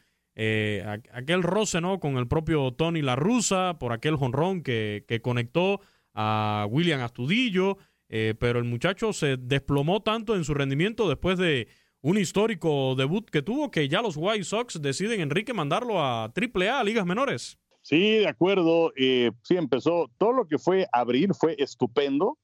aquel 1.12 1.44
roce 1.44 1.82
¿no? 1.82 2.00
con 2.00 2.18
el 2.18 2.28
propio 2.28 2.72
Tony 2.74 3.02
La 3.02 3.16
Russa, 3.16 3.78
por 3.80 3.92
aquel 3.92 4.16
jonrón 4.16 4.62
que, 4.62 5.20
conectó 5.22 5.82
a 6.14 6.68
William 6.70 7.02
Astudillo. 7.02 7.78
Eh, 8.08 8.36
pero 8.40 8.60
el 8.60 8.66
muchacho 8.66 9.14
se 9.14 9.36
desplomó 9.38 10.04
tanto 10.04 10.36
en 10.36 10.44
su 10.44 10.54
rendimiento 10.54 11.10
después 11.10 11.38
de 11.40 11.68
un 12.02 12.20
histórico 12.20 12.94
debut 12.96 13.28
que 13.32 13.42
tuvo 13.42 13.72
que 13.72 13.90
ya 13.90 14.04
los 14.04 14.16
White 14.16 14.44
Sox 14.44 14.80
deciden, 14.80 15.22
Enrique, 15.22 15.56
mandarlo 15.56 16.00
a 16.00 16.26
AAA, 16.26 16.80
a 16.80 16.84
ligas 16.84 17.06
menores. 17.06 17.58
Sí, 17.82 18.18
de 18.18 18.28
acuerdo. 18.28 18.94
Eh, 18.96 19.32
sí, 19.44 19.56
empezó. 19.58 20.12
Todo 20.20 20.32
lo 20.34 20.48
que 20.48 20.60
fue 20.60 20.88
abril 20.92 21.32
fue 21.34 21.56
estupendo, 21.58 22.38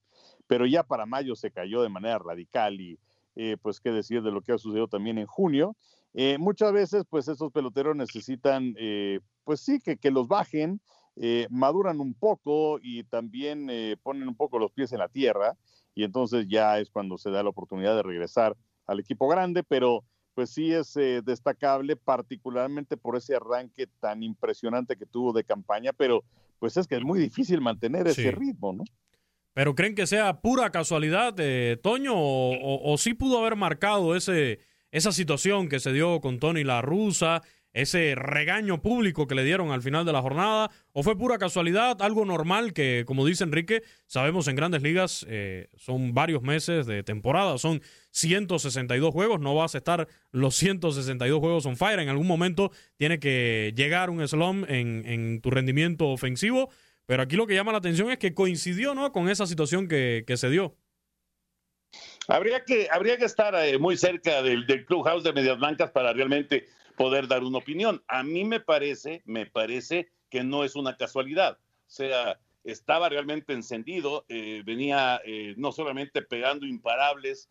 pero 0.51 0.65
ya 0.65 0.83
para 0.83 1.05
mayo 1.05 1.33
se 1.37 1.49
cayó 1.49 1.81
de 1.81 1.87
manera 1.87 2.19
radical 2.19 2.81
y 2.81 2.99
eh, 3.37 3.55
pues 3.61 3.79
qué 3.79 3.91
decir 3.91 4.21
de 4.21 4.31
lo 4.31 4.41
que 4.41 4.51
ha 4.51 4.57
sucedido 4.57 4.89
también 4.89 5.17
en 5.17 5.25
junio. 5.25 5.77
muchas 6.39 6.73
veces 6.73 7.05
pues 7.09 7.29
esos 7.29 7.53
peloteros 7.53 7.95
necesitan 7.95 8.75
pues 9.45 9.61
sí 9.61 9.79
que, 9.79 9.95
que 9.95 10.11
los 10.11 10.27
bajen 10.27 10.81
eh, 11.17 11.47
maduran 11.49 11.99
un 11.99 12.13
poco 12.13 12.79
y 12.81 13.03
también 13.03 13.67
eh, 13.69 13.97
ponen 14.01 14.27
un 14.27 14.35
poco 14.35 14.59
los 14.59 14.71
pies 14.71 14.93
en 14.93 14.99
la 14.99 15.09
tierra 15.09 15.57
y 15.93 16.03
entonces 16.03 16.47
ya 16.47 16.79
es 16.79 16.89
cuando 16.89 17.17
se 17.17 17.29
da 17.31 17.43
la 17.43 17.49
oportunidad 17.49 17.95
de 17.95 18.03
regresar 18.03 18.55
al 18.87 19.01
equipo 19.01 19.27
grande, 19.27 19.61
pero 19.63 20.05
pues 20.33 20.51
sí 20.51 20.71
es 20.71 20.95
eh, 20.95 21.21
destacable 21.21 21.97
particularmente 21.97 22.95
por 22.95 23.17
ese 23.17 23.35
arranque 23.35 23.87
tan 23.99 24.23
impresionante 24.23 24.95
que 24.95 25.05
tuvo 25.05 25.33
de 25.33 25.43
campaña, 25.43 25.91
pero 25.91 26.23
pues 26.59 26.77
es 26.77 26.87
que 26.87 26.95
es 26.95 27.03
muy 27.03 27.19
difícil 27.19 27.59
mantener 27.59 28.07
ese 28.07 28.31
ritmo, 28.31 28.71
¿no? 28.71 28.83
¿Pero 29.53 29.75
creen 29.75 29.95
que 29.95 30.07
sea 30.07 30.41
pura 30.41 30.69
casualidad, 30.71 31.33
de 31.33 31.79
Toño, 31.81 32.13
o, 32.15 32.91
o, 32.91 32.97
sí 32.97 33.13
pudo 33.13 33.39
haber 33.39 33.55
marcado 33.55 34.15
ese, 34.15 34.59
esa 34.91 35.11
situación 35.11 35.67
que 35.67 35.79
se 35.79 35.91
dio 35.91 36.21
con 36.21 36.39
Tony 36.39 36.63
La 36.63 36.81
Rusa, 36.81 37.41
ese 37.73 38.15
regaño 38.15 38.81
público 38.81 39.27
que 39.27 39.35
le 39.35 39.43
dieron 39.43 39.71
al 39.71 39.81
final 39.81 40.05
de 40.05 40.13
la 40.13 40.21
jornada? 40.21 40.71
¿O 40.93 41.03
fue 41.03 41.17
pura 41.17 41.37
casualidad, 41.37 42.01
algo 42.01 42.25
normal 42.25 42.73
que, 42.73 43.03
como 43.05 43.25
dice 43.25 43.43
Enrique, 43.43 43.81
sabemos 44.07 44.47
en 44.47 44.55
grandes 44.55 44.81
ligas 44.81 45.25
eh, 45.29 45.69
son 45.77 46.13
varios 46.13 46.41
meses 46.41 46.85
de 46.85 47.03
temporada, 47.03 47.57
son 47.57 47.81
162 48.11 49.13
juegos, 49.13 49.39
no 49.39 49.55
vas 49.55 49.75
a 49.75 49.77
estar 49.77 50.07
los 50.31 50.55
162 50.55 51.39
juegos 51.39 51.65
on 51.65 51.77
fire, 51.77 51.99
en 51.99 52.09
algún 52.09 52.27
momento 52.27 52.71
tiene 52.97 53.19
que 53.19 53.73
llegar 53.75 54.09
un 54.09 54.25
slump 54.27 54.69
en, 54.69 55.39
tu 55.41 55.49
rendimiento 55.49 56.09
ofensivo, 56.09 56.69
pero 57.11 57.23
aquí 57.23 57.35
lo 57.35 57.45
que 57.45 57.55
llama 57.55 57.73
la 57.73 57.79
atención 57.79 58.09
es 58.09 58.17
que 58.19 58.33
coincidió 58.33 58.95
¿no? 58.95 59.11
con 59.11 59.27
esa 59.27 59.45
situación 59.45 59.89
que, 59.89 60.23
se 60.37 60.49
dio. 60.49 60.77
Habría 62.29 62.63
que, 62.63 62.87
habría 62.89 63.17
que 63.17 63.25
estar 63.25 63.53
eh, 63.53 63.77
muy 63.77 63.97
cerca 63.97 64.41
del, 64.41 64.65
del 64.65 64.85
clubhouse 64.85 65.21
de 65.25 65.33
Medias 65.33 65.59
Blancas 65.59 65.91
para 65.91 66.13
realmente 66.13 66.69
poder 66.95 67.27
dar 67.27 67.43
una 67.43 67.57
opinión. 67.57 68.01
A 68.07 68.23
mí 68.23 68.45
me 68.45 68.61
parece, 68.61 69.23
me 69.25 69.45
parece 69.45 70.09
que 70.29 70.45
no 70.45 70.63
es 70.63 70.77
una 70.77 70.95
casualidad. 70.95 71.57
O 71.59 71.89
sea, 71.89 72.39
estaba 72.63 73.09
realmente 73.09 73.51
encendido, 73.51 74.23
eh, 74.29 74.63
venía 74.65 75.19
eh, 75.25 75.53
no 75.57 75.73
solamente 75.73 76.21
pegando 76.21 76.65
imparables 76.65 77.49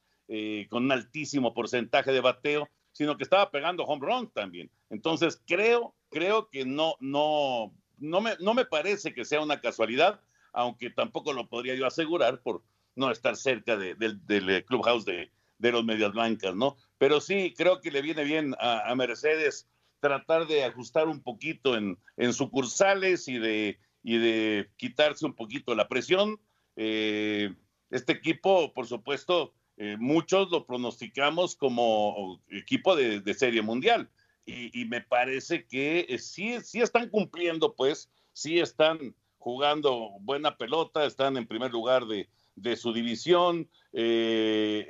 con 0.70 0.84
un 0.84 0.92
altísimo 0.92 1.52
porcentaje 1.52 2.12
de 2.12 2.20
bateo, 2.20 2.66
sino 2.92 3.18
que 3.18 3.24
estaba 3.24 3.50
pegando 3.50 3.84
home 3.84 4.06
run 4.06 4.30
también. 4.30 4.70
Entonces 4.88 5.42
creo, 5.46 5.94
creo 6.08 6.48
que 6.48 6.64
no, 6.64 6.94
no, 7.00 7.74
no 8.00 8.20
me, 8.20 8.32
no 8.40 8.54
me 8.54 8.64
parece 8.64 9.14
que 9.14 9.24
sea 9.24 9.40
una 9.40 9.60
casualidad, 9.60 10.20
aunque 10.52 10.90
tampoco 10.90 11.32
lo 11.32 11.48
podría 11.48 11.74
yo 11.74 11.86
asegurar 11.86 12.40
por 12.40 12.62
no 12.96 13.10
estar 13.10 13.36
cerca 13.36 13.76
del 13.76 14.64
clubhouse 14.66 15.04
de, 15.04 15.30
los 15.58 15.84
Medias 15.84 16.12
Blancas, 16.12 16.54
¿no? 16.56 16.76
Pero 16.98 17.20
sí, 17.20 17.54
creo 17.56 17.80
que 17.80 17.90
le 17.90 18.02
viene 18.02 18.24
bien 18.24 18.54
a, 18.58 18.92
Mercedes 18.94 19.68
tratar 20.00 20.46
de 20.46 20.64
ajustar 20.64 21.06
un 21.06 21.20
poquito 21.20 21.76
en, 21.76 21.98
en 22.16 22.32
sucursales 22.32 23.28
y 23.28 23.38
de, 23.38 23.78
y 24.02 24.18
de 24.18 24.70
quitarse 24.76 25.26
un 25.26 25.34
poquito 25.34 25.74
la 25.74 25.88
presión. 25.88 26.40
Eh, 26.76 27.54
este 27.90 28.12
equipo, 28.12 28.72
por 28.72 28.86
supuesto, 28.86 29.52
eh, 29.76 29.96
muchos 29.98 30.50
lo 30.50 30.66
pronosticamos 30.66 31.56
como 31.56 32.40
equipo 32.50 32.96
de, 32.96 33.34
serie 33.34 33.62
mundial 33.62 34.08
y, 34.46 34.84
me 34.86 35.00
parece 35.00 35.66
que 35.66 36.06
eh, 36.08 36.18
sí, 36.18 36.58
sí 36.62 36.80
están 36.80 37.08
cumpliendo, 37.08 37.74
pues, 37.74 38.10
sí 38.32 38.58
están 38.58 39.14
jugando 39.38 40.10
buena 40.20 40.56
pelota, 40.56 41.04
están 41.04 41.36
en 41.36 41.46
primer 41.46 41.70
lugar 41.70 42.04
de, 42.06 42.28
su 42.76 42.92
división. 42.92 43.68
Eh, 43.92 44.86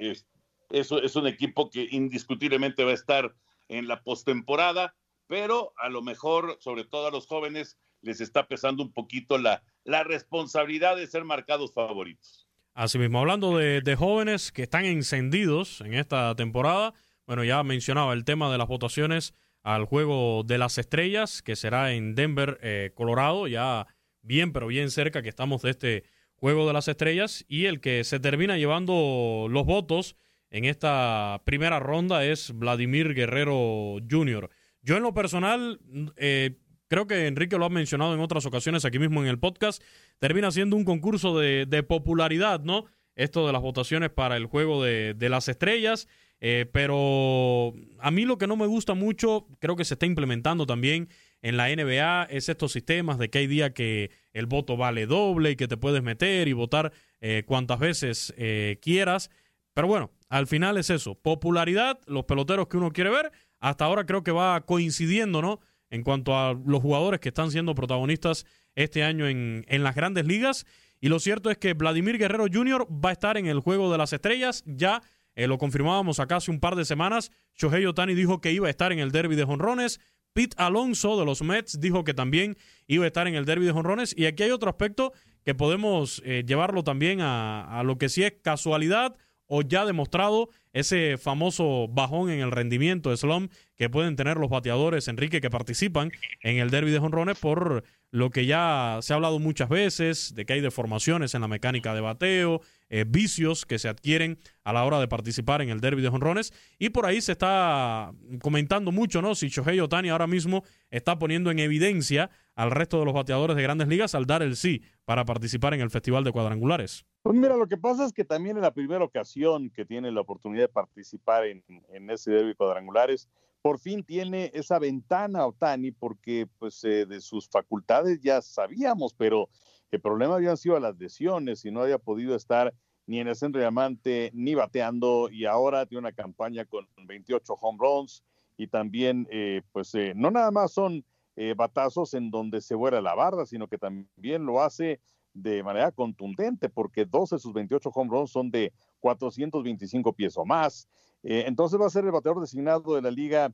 es, 0.71 0.93
es, 0.93 1.17
un 1.17 1.27
equipo 1.27 1.71
que 1.71 1.89
indiscutiblemente 1.91 2.85
va 2.85 2.91
a 2.93 2.95
estar 2.95 3.35
en 3.69 3.87
la 3.87 4.03
postemporada, 4.03 4.95
pero 5.27 5.73
a 5.77 5.89
lo 5.89 6.03
mejor, 6.03 6.57
sobre 6.61 6.85
todo 6.85 7.07
a 7.07 7.11
los 7.11 7.27
jóvenes, 7.27 7.79
les 8.03 8.21
está 8.21 8.49
pesando 8.49 8.83
un 8.83 8.93
poquito 8.93 9.39
la, 9.39 9.63
la 9.85 10.05
responsabilidad 10.05 10.97
de 10.97 11.07
ser 11.07 11.25
marcados 11.25 11.73
favoritos. 11.73 12.49
Asimismo, 12.75 13.21
hablando 13.21 13.57
de, 13.59 13.83
de, 13.83 13.97
jóvenes 13.97 14.53
que 14.53 14.63
están 14.63 14.85
encendidos 14.85 15.81
en 15.83 15.95
esta 15.95 16.35
temporada, 16.35 16.95
bueno, 17.31 17.45
ya 17.45 17.63
mencionaba 17.63 18.13
el 18.13 18.25
tema 18.25 18.51
de 18.51 18.59
las 18.59 18.67
votaciones 18.67 19.35
al 19.63 19.85
juego 19.85 20.43
de 20.43 20.59
las 20.59 20.79
estrellas, 20.79 21.43
que 21.43 21.55
será 21.55 21.93
en 21.93 22.17
Denver, 22.17 22.59
eh, 22.61 22.91
Colorado, 22.97 23.47
ya 23.47 23.87
bien, 24.21 24.53
pero 24.53 24.67
bien 24.67 24.91
cerca 24.91 25.23
que 25.23 25.29
estamos 25.29 25.63
de 25.63 25.71
este 25.71 26.05
juego 26.35 26.67
de 26.67 26.73
las 26.73 26.89
estrellas, 26.89 27.45
y 27.47 27.67
el 27.67 27.81
que 27.81 28.03
se 28.03 28.19
termina 28.19 28.59
llevando 28.59 29.47
los 29.49 29.65
votos 29.65 30.17
en 30.51 30.65
esta 30.65 31.41
primera 31.45 31.79
ronda 31.79 32.25
es 32.25 32.51
Vladimir 32.53 33.15
Guerrero 33.15 33.99
Jr. 34.11 34.51
Yo 34.83 34.97
en 34.97 35.05
lo 35.05 35.15
personal, 35.15 35.79
eh, 36.17 36.57
creo 36.89 37.07
que 37.07 37.29
Enrique 37.29 37.59
lo 37.59 37.67
ha 37.67 37.71
mencionado 37.71 38.13
en 38.13 38.19
otras 38.19 38.45
ocasiones 38.45 38.85
aquí 38.85 38.99
mismo 38.99 39.23
en 39.23 39.29
el 39.29 39.39
podcast, 39.39 39.81
termina 40.19 40.51
siendo 40.51 40.75
un 40.75 40.85
concurso 40.85 41.39
de, 41.39 41.85
popularidad, 41.85 42.59
¿no? 42.59 42.87
Esto 43.15 43.47
de 43.47 43.53
las 43.53 43.63
votaciones 43.63 44.11
para 44.11 44.37
el 44.37 44.47
juego 44.47 44.83
de, 44.83 45.15
las 45.29 45.47
estrellas. 45.47 46.09
Eh, 46.41 46.67
pero 46.73 47.75
a 47.99 48.11
mí 48.11 48.25
lo 48.25 48.39
que 48.39 48.47
no 48.47 48.57
me 48.57 48.67
gusta 48.67 48.95
mucho, 48.95 49.47
creo 49.59 49.77
que 49.77 49.85
se 49.85 49.95
está 49.95 50.07
implementando 50.07 50.67
también 50.67 51.09
en 51.43 51.57
la 51.57 51.69
NBA, 51.69 52.25
es 52.25 52.49
estos 52.49 52.73
sistemas 52.73 53.19
de 53.19 53.29
que 53.29 53.39
hay 53.39 53.47
día 53.47 53.75
que 53.75 54.11
el 54.33 54.47
voto 54.47 54.77
vale 54.77 55.07
doble 55.07 55.51
y 55.53 55.57
que 55.57 55.69
te 55.69 55.77
puedes 55.77 56.03
meter 56.03 56.49
y 56.49 56.53
votar 56.53 56.93
eh, 57.21 57.45
cuantas 57.47 57.79
veces 57.79 58.35
eh, 58.37 58.79
quieras. 58.81 59.31
Pero 59.75 59.87
bueno, 59.87 60.11
al 60.29 60.47
final 60.47 60.79
es 60.79 60.91
eso, 60.91 61.15
popularidad, 61.15 61.99
los 62.07 62.25
peloteros 62.25 62.69
que 62.69 62.77
uno 62.77 62.91
quiere 62.91 63.11
ver, 63.11 63.33
hasta 63.59 63.85
ahora 63.85 64.05
creo 64.07 64.23
que 64.23 64.33
va 64.33 64.63
coincidiendo, 64.63 65.43
¿no? 65.43 65.61
en 65.91 66.05
cuanto 66.05 66.37
a 66.39 66.55
los 66.55 66.81
jugadores 66.81 67.21
que 67.21 67.29
están 67.29 67.51
siendo 67.51 67.75
protagonistas 67.75 68.47
este 68.75 69.03
año 69.03 69.29
en, 69.29 69.65
en 69.69 69.83
las 69.83 69.95
grandes 69.95 70.25
ligas. 70.25 70.65
Y 71.01 71.09
lo 71.09 71.19
cierto 71.19 71.51
es 71.51 71.59
que 71.59 71.75
Vladimir 71.75 72.19
Guerrero 72.19 72.47
Jr. 72.51 72.87
va 72.89 73.11
a 73.11 73.13
estar 73.13 73.37
en 73.37 73.47
el 73.47 73.61
Juego 73.61 73.91
de 73.91 73.99
las 73.99 74.13
Estrellas. 74.13 74.63
Ya 74.67 75.03
eh, 75.35 75.47
lo 75.47 75.59
confirmábamos 75.59 76.21
acá 76.21 76.37
hace 76.37 76.51
un 76.51 76.61
par 76.61 76.77
de 76.77 76.85
semanas. 76.85 77.31
Shohei 77.57 77.87
Otani 77.87 78.15
dijo 78.15 78.41
que 78.41 78.53
iba 78.53 78.67
a 78.67 78.71
estar 78.71 78.93
en 78.93 78.99
el 78.99 79.13
derby 79.13 79.37
de 79.37 79.45
jonrones. 79.45 80.01
Pete 80.33 80.55
Alonso 80.59 81.19
de 81.19 81.25
los 81.25 81.43
Mets 81.43 81.81
dijo 81.81 82.05
que 82.05 82.15
también 82.15 82.57
iba 82.87 83.05
a 83.05 83.09
estar 83.09 83.27
en 83.27 83.35
el 83.35 83.45
derby 83.45 83.67
de 83.67 83.73
jonrones. 83.73 84.15
Y 84.17 84.27
aquí 84.27 84.45
hay 84.45 84.51
otro 84.51 84.71
aspecto 84.71 85.13
que 85.45 85.55
podemos 85.55 86.23
eh, 86.25 86.45
llevarlo 86.47 86.85
también 86.85 87.21
a, 87.21 87.81
a 87.81 87.83
lo 87.83 87.99
que 87.99 88.09
sí 88.09 88.23
es 88.23 88.35
casualidad 88.43 89.17
o 89.53 89.63
ya 89.63 89.85
demostrado 89.85 90.49
ese 90.73 91.19
famoso 91.19 91.89
bajón 91.89 92.31
en 92.31 92.39
el 92.39 92.53
rendimiento 92.53 93.11
de 93.11 93.17
slump 93.17 93.53
que 93.77 93.91
pueden 93.91 94.15
tener 94.15 94.37
los 94.37 94.49
bateadores, 94.49 95.09
Enrique, 95.09 95.41
que 95.41 95.51
participan 95.51 96.13
en 96.43 96.59
el 96.59 96.71
derby 96.71 96.93
de 96.93 97.01
jonrones 97.01 97.37
por 97.37 97.83
lo 98.13 98.31
que 98.31 98.47
ya 98.47 99.01
se 99.03 99.13
ha 99.13 99.17
hablado 99.17 99.41
muchas 99.41 99.69
veces, 99.69 100.35
de 100.37 100.47
que 100.47 100.53
hay 100.53 100.61
deformaciones 100.61 101.35
en 101.35 101.41
la 101.41 101.49
mecánica 101.49 101.95
de 101.95 102.01
bateo, 102.01 102.61
eh, 102.91 103.05
vicios 103.09 103.65
que 103.65 103.79
se 103.79 103.89
adquieren 103.89 104.39
a 104.65 104.73
la 104.73 104.85
hora 104.85 105.01
de 105.01 105.09
participar 105.09 105.63
en 105.63 105.71
el 105.71 105.81
derby 105.81 106.03
de 106.03 106.09
jonrones. 106.09 106.53
Y 106.79 106.91
por 106.91 107.07
ahí 107.07 107.21
se 107.21 107.33
está 107.33 108.13
comentando 108.43 108.93
mucho, 108.93 109.23
¿no? 109.23 109.35
Si 109.35 109.49
Shohei 109.49 109.81
Otani 109.81 110.11
ahora 110.11 110.27
mismo 110.27 110.65
está 110.91 111.19
poniendo 111.19 111.51
en 111.51 111.61
evidencia 111.61 112.31
al 112.55 112.71
resto 112.71 112.99
de 112.99 113.05
los 113.05 113.15
bateadores 113.15 113.57
de 113.57 113.63
grandes 113.63 113.89
ligas 113.89 114.15
al 114.15 114.27
dar 114.27 114.43
el 114.43 114.57
sí 114.57 114.83
para 115.05 115.25
participar 115.25 115.73
en 115.73 115.81
el 115.81 115.91
Festival 115.91 116.25
de 116.25 116.33
Cuadrangulares. 116.33 117.07
Pues 117.23 117.37
mira, 117.37 117.57
lo 117.57 117.67
que 117.67 117.77
pasa 117.77 118.05
es 118.05 118.13
que 118.13 118.25
también 118.25 118.57
en 118.57 118.63
la 118.63 118.73
primera 118.73 119.05
ocasión 119.05 119.71
que 119.71 119.85
tiene 119.85 120.11
la 120.11 120.23
oportunidad 120.23 120.65
de 120.65 120.69
participar 120.69 121.45
en, 121.47 121.63
ese 122.11 122.33
derby 122.33 122.55
cuadrangulares, 122.55 123.29
por 123.63 123.79
fin 123.79 124.03
tiene 124.03 124.51
esa 124.55 124.79
ventana 124.79 125.47
Otani, 125.47 125.93
porque 125.93 126.47
pues 126.59 126.83
eh, 126.85 127.07
de 127.07 127.21
sus 127.21 127.49
facultades 127.49 128.21
ya 128.21 128.41
sabíamos, 128.41 129.15
pero 129.15 129.49
el 129.91 130.01
problema 130.01 130.37
habían 130.37 130.57
sido 130.57 130.79
las 130.79 130.97
lesiones 130.99 131.65
y 131.65 131.71
no 131.71 131.83
había 131.83 131.99
podido 131.99 132.35
estar 132.35 132.73
ni 133.07 133.19
en 133.19 133.27
el 133.27 133.35
centro 133.35 133.61
diamante 133.61 134.31
ni 134.35 134.55
bateando 134.55 135.29
y 135.31 135.45
ahora 135.45 135.87
tiene 135.87 136.01
una 136.01 136.13
campaña 136.13 136.65
con 136.65 136.87
28 136.97 137.55
home 137.55 137.79
runs 137.81 138.23
y 138.57 138.69
también 138.69 139.27
eh, 139.31 139.63
pues 139.73 139.95
eh, 139.95 140.13
no 140.15 140.31
nada 140.31 140.51
más 140.51 140.73
son 140.73 141.05
eh, 141.35 141.55
batazos 141.57 142.15
en 142.15 142.31
donde 142.31 142.61
se 142.61 142.75
vuela 142.75 143.01
la 143.01 143.15
barra, 143.15 143.47
sino 143.47 143.67
que 143.67 143.79
también 143.79 144.45
lo 144.45 144.63
hace 144.63 145.01
de 145.33 145.63
manera 145.63 145.91
contundente 145.91 146.69
porque 146.69 147.05
12 147.05 147.37
de 147.37 147.39
sus 147.41 147.53
28 147.53 147.91
home 147.93 148.11
runs 148.11 148.31
son 148.31 148.51
de 148.51 148.73
425 149.01 150.13
pies 150.13 150.37
o 150.37 150.45
más. 150.45 150.89
entonces 151.23 151.81
va 151.81 151.87
a 151.87 151.91
ser 151.91 152.05
el 152.05 152.13
bateador 152.13 152.41
designado 152.41 152.95
de 152.95 153.03
la 153.03 153.11
liga 153.11 153.53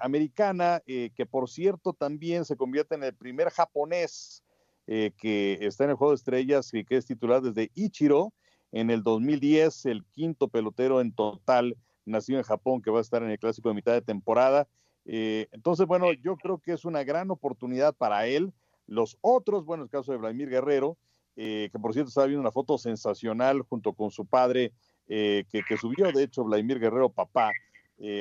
americana, 0.00 0.80
que 0.86 1.26
por 1.28 1.48
cierto 1.48 1.92
también 1.92 2.44
se 2.44 2.56
convierte 2.56 2.94
en 2.94 3.02
el 3.02 3.14
primer 3.14 3.50
japonés 3.50 4.43
eh, 4.86 5.12
que 5.16 5.58
está 5.62 5.84
en 5.84 5.90
el 5.90 5.96
juego 5.96 6.12
de 6.12 6.16
estrellas 6.16 6.72
y 6.74 6.84
que 6.84 6.96
es 6.96 7.06
titular 7.06 7.40
desde 7.40 7.70
Ichiro 7.74 8.32
en 8.70 8.90
el 8.90 9.02
2010, 9.02 9.86
el 9.86 10.04
quinto 10.04 10.48
pelotero 10.48 11.00
en 11.00 11.12
total 11.12 11.76
nacido 12.04 12.38
en 12.38 12.44
Japón 12.44 12.82
que 12.82 12.90
va 12.90 12.98
a 12.98 13.02
estar 13.02 13.22
en 13.22 13.30
el 13.30 13.38
clásico 13.38 13.70
de 13.70 13.76
mitad 13.76 13.92
de 13.92 14.02
temporada. 14.02 14.68
Eh, 15.06 15.48
entonces, 15.52 15.86
bueno, 15.86 16.12
yo 16.12 16.36
creo 16.36 16.58
que 16.58 16.72
es 16.72 16.84
una 16.84 17.02
gran 17.02 17.30
oportunidad 17.30 17.94
para 17.94 18.26
él. 18.26 18.52
Los 18.86 19.16
otros, 19.22 19.64
bueno, 19.64 19.84
el 19.84 19.90
caso 19.90 20.12
de 20.12 20.18
Vladimir 20.18 20.50
Guerrero, 20.50 20.98
eh, 21.36 21.70
que 21.72 21.78
por 21.78 21.94
cierto 21.94 22.08
estaba 22.08 22.26
viendo 22.26 22.42
una 22.42 22.52
foto 22.52 22.76
sensacional 22.76 23.62
junto 23.62 23.94
con 23.94 24.10
su 24.10 24.26
padre, 24.26 24.72
que, 25.06 25.76
subió, 25.78 26.10
de 26.12 26.24
hecho, 26.24 26.44
Vladimir 26.44 26.78
Guerrero, 26.78 27.10
papá, 27.10 27.52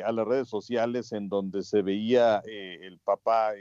a 0.06 0.12
las 0.12 0.28
redes 0.28 0.48
sociales, 0.48 1.12
en 1.12 1.30
donde 1.30 1.64
se 1.64 1.82
veía 1.82 2.42
el 2.46 3.00
papá 3.00 3.54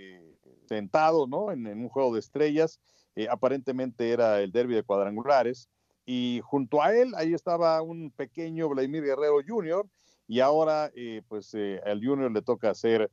sentado, 0.66 1.26
¿no? 1.26 1.50
En, 1.50 1.66
un 1.66 1.88
juego 1.88 2.14
de 2.14 2.20
estrellas 2.20 2.80
eh, 3.14 3.28
aparentemente 3.28 4.10
era 4.10 4.40
el 4.40 4.52
derby 4.52 4.74
de 4.74 4.82
cuadrangulares, 4.82 5.68
y 6.06 6.40
junto 6.44 6.82
a 6.82 6.94
él 6.94 7.12
ahí 7.16 7.34
estaba 7.34 7.80
un 7.82 8.10
pequeño 8.10 8.68
Vladimir 8.68 9.02
Guerrero 9.02 9.38
Jr., 9.46 9.86
y 10.26 10.40
ahora 10.40 10.90
eh, 10.94 11.22
pues 11.28 11.52
eh, 11.54 11.80
al 11.84 12.04
Junior 12.04 12.32
le 12.32 12.42
toca 12.42 12.74
ser 12.74 13.10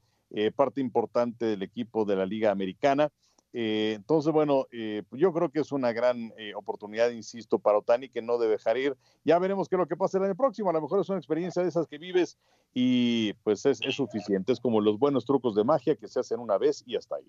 parte 0.56 0.80
importante 0.80 1.46
del 1.46 1.64
equipo 1.64 2.06
de 2.06 2.16
la 2.16 2.24
Liga 2.24 2.52
Americana. 2.52 3.10
Eh, 3.52 3.94
entonces, 3.96 4.32
bueno, 4.32 4.68
eh, 4.72 5.02
pues 5.10 5.20
yo 5.20 5.34
creo 5.34 5.50
que 5.50 5.60
es 5.60 5.72
una 5.72 5.92
gran 5.92 6.32
eh, 6.38 6.54
oportunidad, 6.56 7.10
insisto, 7.10 7.58
para 7.58 7.80
Otani 7.80 8.10
que 8.10 8.22
no 8.22 8.38
debe 8.38 8.54
dejar 8.54 8.78
ir. 8.78 8.96
Ya 9.24 9.40
veremos 9.40 9.68
qué 9.68 9.76
es 9.76 9.80
lo 9.80 9.88
que 9.88 9.98
pasa 9.98 10.20
el 10.20 10.26
año 10.26 10.36
próximo. 10.36 10.70
A 10.70 10.74
lo 10.74 10.82
mejor 10.82 11.00
es 11.00 11.10
una 11.10 11.18
experiencia 11.18 11.64
de 11.64 11.70
esas 11.70 11.88
que 11.88 11.98
vives 11.98 12.38
y 12.74 13.34
pues 13.44 13.66
es, 13.66 13.80
suficiente. 13.90 14.52
Es 14.54 14.60
como 14.60 14.82
los 14.82 15.00
buenos 15.00 15.26
trucos 15.26 15.56
de 15.56 15.64
magia 15.64 15.96
que 15.96 16.08
se 16.08 16.20
hacen 16.20 16.40
una 16.40 16.58
vez 16.58 16.84
y 16.86 16.96
hasta 16.96 17.16
ahí. 17.16 17.24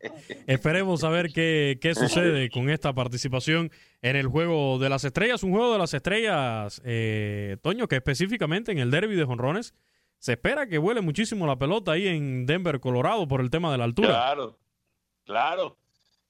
Esperemos 0.46 1.02
a 1.02 1.08
ver 1.08 1.32
qué, 1.32 1.78
qué, 1.80 1.94
sucede 1.94 2.48
con 2.50 2.70
esta 2.70 2.92
participación 2.92 3.72
en 4.02 4.14
el 4.14 4.28
Juego 4.28 4.78
de 4.78 4.88
las 4.88 5.04
Estrellas. 5.04 5.42
Un 5.42 5.50
Juego 5.50 5.72
de 5.72 5.78
las 5.78 5.94
Estrellas, 5.94 6.80
Toño, 7.60 7.88
que 7.88 7.96
específicamente 7.96 8.70
en 8.70 8.78
el 8.78 8.92
Derby 8.92 9.16
de 9.16 9.24
Jonrones 9.24 9.74
se 10.18 10.32
espera 10.32 10.66
que 10.66 10.78
vuele 10.78 11.00
muchísimo 11.00 11.46
la 11.46 11.58
pelota 11.58 11.92
ahí 11.92 12.08
en 12.08 12.46
Denver, 12.46 12.80
Colorado, 12.80 13.28
por 13.28 13.40
el 13.40 13.50
tema 13.50 13.70
de 13.70 13.78
la 13.78 13.84
altura. 13.84 14.08
Claro, 14.08 14.58
claro, 15.24 15.78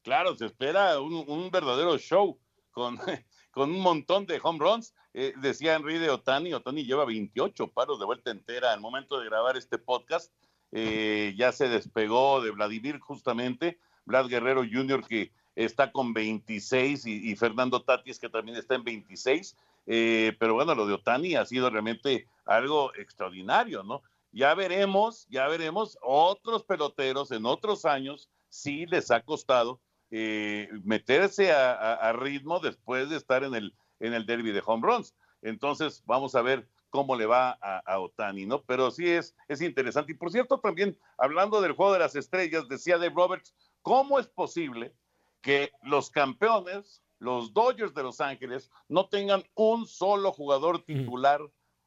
claro, 0.03 0.37
se 0.37 0.46
espera 0.46 1.01
un, 1.01 1.51
verdadero 1.51 1.96
show 1.98 2.38
con, 2.70 2.98
con, 3.51 3.70
un 3.70 3.81
montón 3.81 4.27
de 4.27 4.40
home 4.42 4.59
runs. 4.59 4.94
Eh, 5.14 5.33
decía 5.40 5.74
Henry 5.74 5.98
de 5.98 6.11
Otani, 6.11 6.53
Otani 6.53 6.85
lleva 6.85 7.05
28 7.07 7.68
paros 7.68 7.98
de 7.98 8.05
vuelta 8.05 8.31
entera 8.31 8.72
al 8.72 8.81
momento 8.81 9.18
de 9.18 9.27
grabar 9.27 9.57
este 9.57 9.79
podcast. 9.79 10.33
Eh, 10.70 11.35
ya 11.37 11.53
se 11.53 11.68
despegó 11.68 12.42
de 12.42 12.51
Vladimir 12.51 12.98
justamente, 12.98 13.79
Vlad 14.05 14.27
Guerrero 14.29 14.62
Jr. 14.70 15.07
que 15.07 15.33
está 15.59 15.90
con 15.90 16.12
26 16.12 17.05
y, 17.07 17.35
Fernando 17.35 17.83
Tatis 17.83 18.21
que 18.21 18.29
también 18.29 18.57
está 18.57 18.77
en 18.77 18.85
26. 18.85 19.57
Eh, 19.87 20.37
pero 20.38 20.55
bueno, 20.55 20.75
lo 20.75 20.87
de 20.87 20.94
Otani 20.94 21.35
ha 21.35 21.44
sido 21.44 21.68
realmente 21.68 22.29
algo 22.44 22.94
extraordinario, 22.94 23.83
¿no? 23.83 24.03
Ya 24.31 24.55
veremos, 24.55 25.27
ya 25.29 25.49
veremos 25.49 25.99
otros 26.03 26.62
peloteros 26.62 27.33
en 27.33 27.44
otros 27.44 27.85
años 27.85 28.29
sí 28.49 28.87
les 28.87 29.11
ha 29.11 29.23
costado 29.23 29.81
eh, 30.11 30.68
meterse 30.85 31.51
a, 31.53 32.12
ritmo 32.12 32.61
después 32.61 33.11
de 33.11 33.16
estar 33.16 33.42
en 33.42 33.55
el, 33.55 33.75
en 33.99 34.14
el 34.14 34.27
derby 34.27 34.53
de 34.53 34.62
home 34.64 34.87
runs. 34.87 35.14
Entonces, 35.42 36.03
vamos 36.07 36.35
a 36.37 36.42
ver 36.42 36.68
cómo 36.90 37.16
le 37.16 37.27
va 37.27 37.59
a, 37.61 37.99
Otani, 37.99 38.47
¿no? 38.47 38.62
Pero 38.62 38.90
sí 38.92 39.09
es, 39.09 39.35
es 39.49 39.61
interesante. 39.61 40.12
Y 40.12 40.14
por 40.14 40.31
cierto, 40.31 40.61
también 40.61 40.97
hablando 41.16 41.61
del 41.61 41.73
juego 41.73 41.94
de 41.94 41.99
las 41.99 42.14
estrellas, 42.14 42.68
decía 42.68 42.97
Dave 42.97 43.14
Roberts, 43.14 43.55
¿cómo 43.83 44.18
es 44.18 44.29
posible 44.29 44.94
que 45.40 45.72
los 45.83 46.11
campeones, 46.11 47.03
los 47.18 47.53
Dodgers 47.53 47.94
de 47.94 48.03
Los 48.03 48.20
Ángeles, 48.20 48.70
no 48.88 49.09
tengan 49.09 49.44
un 49.55 49.87
solo 49.87 50.33
jugador 50.33 50.85
titular 50.85 51.40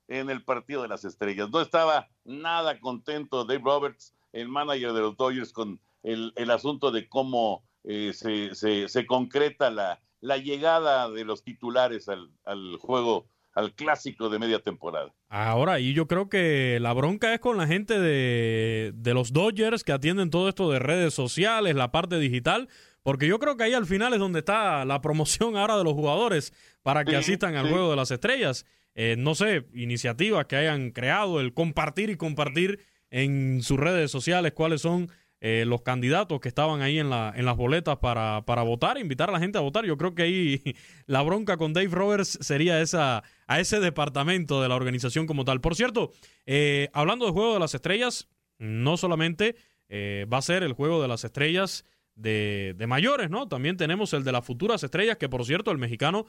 en 0.08 0.30
el 0.30 0.44
partido 0.44 0.82
de 0.82 0.88
las 0.88 1.06
estrellas? 1.06 1.50
No 1.50 1.62
estaba 1.62 2.10
nada 2.26 2.80
contento 2.80 3.46
Dave 3.46 3.62
Roberts, 3.64 4.14
el 4.34 4.48
manager 4.48 4.94
de 4.94 5.02
los 5.02 5.18
Dodgers, 5.18 5.54
con 5.54 5.80
el, 6.04 6.52
asunto 6.52 6.92
de 6.92 7.08
cómo 7.08 7.64
eh, 7.84 8.14
se, 8.14 8.56
se, 8.56 9.06
concreta 9.06 9.70
la, 9.70 10.02
la, 10.20 10.38
llegada 10.38 11.10
de 11.10 11.26
los 11.26 11.44
titulares 11.44 12.10
al, 12.10 12.32
al 12.46 12.78
juego 12.78 13.28
al 13.54 13.74
clásico 13.74 14.30
de 14.30 14.40
media 14.40 14.60
temporada. 14.60 15.14
Ahora, 15.30 15.80
y 15.80 15.94
yo 15.94 16.08
creo 16.08 16.30
que 16.30 16.80
la 16.82 16.94
bronca 16.94 17.34
es 17.34 17.40
con 17.40 17.58
la 17.58 17.68
gente 17.68 18.00
de, 18.00 18.94
los 19.14 19.34
Dodgers 19.34 19.84
que 19.84 19.92
atienden 19.92 20.30
todo 20.30 20.50
esto 20.50 20.72
de 20.72 20.80
redes 20.80 21.14
sociales, 21.14 21.76
la 21.76 21.92
parte 21.92 22.18
digital, 22.20 22.70
porque 23.04 23.28
yo 23.28 23.40
creo 23.40 23.58
que 23.58 23.64
ahí 23.64 23.74
al 23.74 23.86
final 23.86 24.14
es 24.14 24.20
donde 24.20 24.40
está 24.40 24.86
la 24.86 25.02
promoción 25.02 25.58
ahora 25.58 25.78
de 25.78 25.84
los 25.84 25.94
jugadores 25.94 26.54
para 26.82 27.06
que 27.06 27.16
asistan 27.16 27.56
al 27.56 27.70
juego 27.70 27.90
de 27.90 27.96
las 27.96 28.12
estrellas. 28.12 28.66
Eh, 28.94 29.16
no 29.18 29.36
sé, 29.36 29.68
iniciativas 29.74 30.46
que 30.46 30.58
hayan 30.58 30.92
creado, 30.92 31.40
el 31.40 31.54
compartir 31.54 32.10
y 32.10 32.18
compartir 32.18 32.80
en 33.10 33.62
sus 33.64 33.80
redes 33.80 34.12
sociales 34.12 34.54
cuáles 34.54 34.82
son 34.82 35.10
eh, 35.44 35.66
los 35.66 35.82
candidatos 35.82 36.40
que 36.40 36.48
estaban 36.48 36.84
ahí 36.84 37.00
en, 37.00 37.10
la, 37.10 37.34
en 37.36 37.46
las 37.46 37.58
boletas 37.58 37.98
para, 37.98 38.44
para 38.46 38.62
votar, 38.62 39.00
invitar 39.00 39.30
a 39.30 39.34
la 39.34 39.40
gente 39.40 39.58
a 39.58 39.62
votar. 39.62 39.86
Yo 39.86 39.98
creo 39.98 40.14
que 40.14 40.22
ahí 40.22 40.62
la 41.08 41.24
bronca 41.24 41.58
con 41.58 41.74
Dave 41.74 41.88
Roberts 41.88 42.38
sería 42.42 42.80
esa, 42.80 43.24
a 43.48 43.60
ese 43.60 43.80
departamento 43.80 44.62
de 44.62 44.70
la 44.70 44.76
organización 44.76 45.26
como 45.26 45.44
tal. 45.44 45.60
Por 45.60 45.76
cierto, 45.76 46.12
eh, 46.46 46.90
hablando 46.94 47.26
del 47.26 47.34
Juego 47.34 47.56
de 47.56 47.60
las 47.60 47.74
Estrellas, 47.74 48.28
no 48.60 48.98
solamente 48.98 49.56
eh, 49.90 50.28
va 50.32 50.38
a 50.38 50.44
ser 50.44 50.62
el 50.62 50.74
Juego 50.74 51.02
de 51.02 51.08
las 51.08 51.24
Estrellas 51.24 51.86
de, 52.22 52.86
mayores, 52.88 53.30
¿no? 53.30 53.48
También 53.48 53.78
tenemos 53.78 54.14
el 54.14 54.24
de 54.24 54.32
las 54.32 54.46
futuras 54.46 54.84
estrellas, 54.84 55.18
que 55.18 55.30
por 55.30 55.46
cierto, 55.46 55.72
el 55.72 55.78
mexicano 55.78 56.26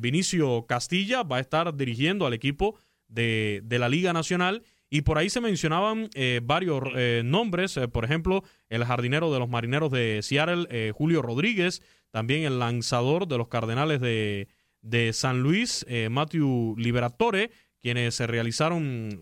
Vinicio 0.00 0.66
Castilla 0.66 1.22
va 1.22 1.36
a 1.36 1.40
estar 1.40 1.76
dirigiendo 1.76 2.26
al 2.26 2.32
equipo 2.32 2.76
de, 3.08 3.60
de 3.64 3.78
la 3.78 3.88
Liga 3.88 4.12
Nacional. 4.12 4.62
Y 4.88 5.02
por 5.02 5.18
ahí 5.18 5.30
se 5.30 5.40
mencionaban 5.40 6.08
eh, 6.14 6.40
varios 6.42 6.82
eh, 6.94 7.22
nombres, 7.24 7.76
eh, 7.76 7.88
por 7.88 8.04
ejemplo, 8.04 8.44
el 8.68 8.84
jardinero 8.84 9.32
de 9.32 9.40
los 9.40 9.48
marineros 9.48 9.90
de 9.90 10.20
Seattle, 10.22 10.92
Julio 10.92 11.22
Rodríguez, 11.22 11.82
también 12.10 12.44
el 12.44 12.58
lanzador 12.58 13.26
de 13.26 13.36
los 13.36 13.48
Cardenales 13.48 14.00
de, 14.00 14.48
de 14.82 15.12
San 15.12 15.40
Luis, 15.40 15.84
Matthew 16.10 16.76
Liberatore, 16.78 17.50
quienes 17.80 18.14
se 18.14 18.26
realizaron 18.26 19.20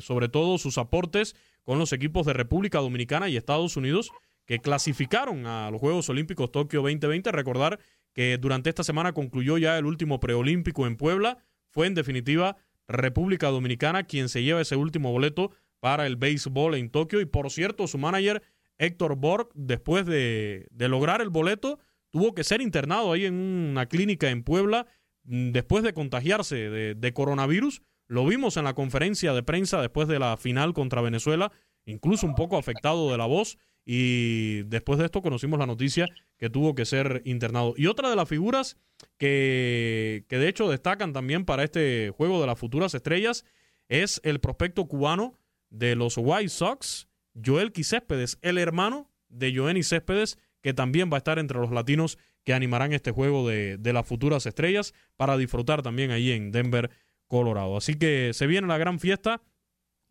sobre 0.00 0.28
todo 0.28 0.58
sus 0.58 0.78
aportes 0.78 1.36
con 1.62 1.78
los 1.78 1.92
equipos 1.92 2.26
de 2.26 2.32
República 2.32 2.78
Dominicana 2.78 3.28
y 3.28 3.36
Estados 3.36 3.76
Unidos 3.76 4.10
que 4.46 4.60
clasificaron 4.60 5.46
a 5.46 5.70
los 5.70 5.80
Juegos 5.80 6.08
Olímpicos 6.08 6.50
Tokio 6.50 6.80
2020. 6.80 7.32
Recordar 7.32 7.78
que 8.14 8.38
durante 8.38 8.70
esta 8.70 8.84
semana 8.84 9.12
concluyó 9.12 9.58
ya 9.58 9.76
el 9.76 9.84
último 9.84 10.20
preolímpico 10.20 10.86
en 10.86 10.96
Puebla. 10.96 11.38
Fue 11.68 11.86
en 11.86 11.94
definitiva 11.94 12.56
República 12.88 13.48
Dominicana 13.48 14.04
quien 14.04 14.28
se 14.28 14.42
lleva 14.42 14.60
ese 14.60 14.76
último 14.76 15.12
boleto 15.12 15.50
para 15.80 16.06
el 16.06 16.16
béisbol 16.16 16.76
en 16.76 16.90
Tokio. 16.90 17.20
Y 17.20 17.26
por 17.26 17.50
cierto, 17.50 17.86
su 17.86 17.98
manager 17.98 18.42
Héctor 18.78 19.16
Borg, 19.16 19.48
después 19.54 20.06
de, 20.06 20.66
lograr 20.78 21.20
el 21.20 21.30
boleto, 21.30 21.80
tuvo 22.10 22.34
que 22.34 22.44
ser 22.44 22.60
internado 22.60 23.12
ahí 23.12 23.26
en 23.26 23.34
una 23.34 23.86
clínica 23.86 24.30
en 24.30 24.42
Puebla 24.42 24.86
mm, 25.24 25.50
después 25.50 25.82
de 25.82 25.92
contagiarse 25.92 26.56
de, 26.56 26.94
de, 26.94 27.12
coronavirus. 27.12 27.82
Lo 28.06 28.24
vimos 28.24 28.56
en 28.56 28.64
la 28.64 28.74
conferencia 28.74 29.32
de 29.32 29.42
prensa 29.42 29.80
después 29.80 30.06
de 30.06 30.20
la 30.20 30.36
final 30.36 30.72
contra 30.72 31.00
Venezuela, 31.00 31.50
incluso 31.84 32.26
un 32.26 32.34
poco 32.36 32.56
afectado 32.56 33.10
de 33.10 33.18
la 33.18 33.26
voz. 33.26 33.58
Y 33.88 34.64
después 34.64 34.98
de 34.98 35.04
esto 35.04 35.22
conocimos 35.22 35.60
la 35.60 35.66
noticia 35.66 36.08
que 36.36 36.50
tuvo 36.50 36.74
que 36.74 36.84
ser 36.84 37.22
internado. 37.24 37.72
Y 37.76 37.86
otra 37.86 38.10
de 38.10 38.16
las 38.16 38.28
figuras 38.28 38.76
que, 39.16 40.24
que 40.28 40.38
de 40.38 40.48
hecho 40.48 40.68
destacan 40.68 41.12
también 41.12 41.44
para 41.44 41.62
este 41.62 42.10
juego 42.10 42.40
de 42.40 42.48
las 42.48 42.58
futuras 42.58 42.94
estrellas 42.94 43.44
es 43.88 44.20
el 44.24 44.40
prospecto 44.40 44.86
cubano 44.86 45.38
de 45.70 45.94
los 45.94 46.16
White 46.18 46.48
Sox, 46.48 47.08
Joel 47.42 47.72
Céspedes, 47.72 48.38
el 48.42 48.58
hermano 48.58 49.08
de 49.28 49.54
Joenny 49.54 49.84
Céspedes, 49.84 50.36
que 50.62 50.74
también 50.74 51.08
va 51.10 51.16
a 51.16 51.18
estar 51.18 51.38
entre 51.38 51.60
los 51.60 51.70
latinos 51.70 52.18
que 52.42 52.54
animarán 52.54 52.92
este 52.92 53.12
juego 53.12 53.48
de, 53.48 53.76
de 53.76 53.92
las 53.92 54.06
futuras 54.06 54.46
estrellas 54.46 54.94
para 55.16 55.36
disfrutar 55.36 55.82
también 55.82 56.10
ahí 56.10 56.32
en 56.32 56.50
Denver, 56.50 56.90
Colorado. 57.28 57.76
Así 57.76 57.94
que 57.94 58.32
se 58.34 58.46
viene 58.46 58.66
la 58.66 58.78
gran 58.78 59.00
fiesta 59.00 59.42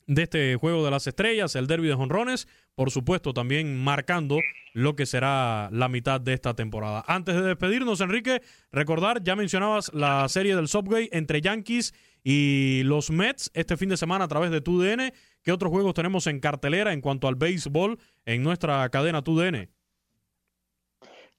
de 0.08 0.24
este 0.24 0.56
juego 0.56 0.86
de 0.86 0.92
las 0.92 1.08
estrellas, 1.08 1.56
el 1.56 1.68
derby 1.68 1.88
de 1.88 1.96
jonrones, 1.96 2.48
por 2.76 2.92
supuesto 2.92 3.34
también 3.34 3.84
marcando 3.84 4.40
lo 4.74 4.96
que 4.96 5.06
será 5.06 5.70
la 5.72 5.90
mitad 5.90 6.22
de 6.22 6.34
esta 6.34 6.54
temporada. 6.54 7.04
Antes 7.08 7.36
de 7.36 7.42
despedirnos, 7.42 8.02
Enrique, 8.02 8.42
recordar, 8.72 9.24
ya 9.24 9.36
mencionabas 9.36 9.94
la 9.94 10.28
serie 10.30 10.56
del 10.56 10.68
Subway 10.68 11.10
entre 11.12 11.42
Yankees 11.42 11.94
y 12.24 12.84
los 12.84 13.10
Mets 13.10 13.52
este 13.54 13.78
fin 13.78 13.90
de 13.90 13.98
semana 13.98 14.26
a 14.26 14.28
través 14.28 14.52
de 14.52 14.62
TUDN. 14.62 15.12
¿Qué 15.44 15.52
otros 15.52 15.72
juegos 15.72 15.94
tenemos 15.94 16.28
en 16.28 16.40
cartelera 16.40 16.92
en 16.92 17.02
cuanto 17.02 17.28
al 17.28 17.36
béisbol 17.36 17.98
en 18.26 18.44
nuestra 18.44 18.88
cadena 18.90 19.24
TUDN? 19.24 19.70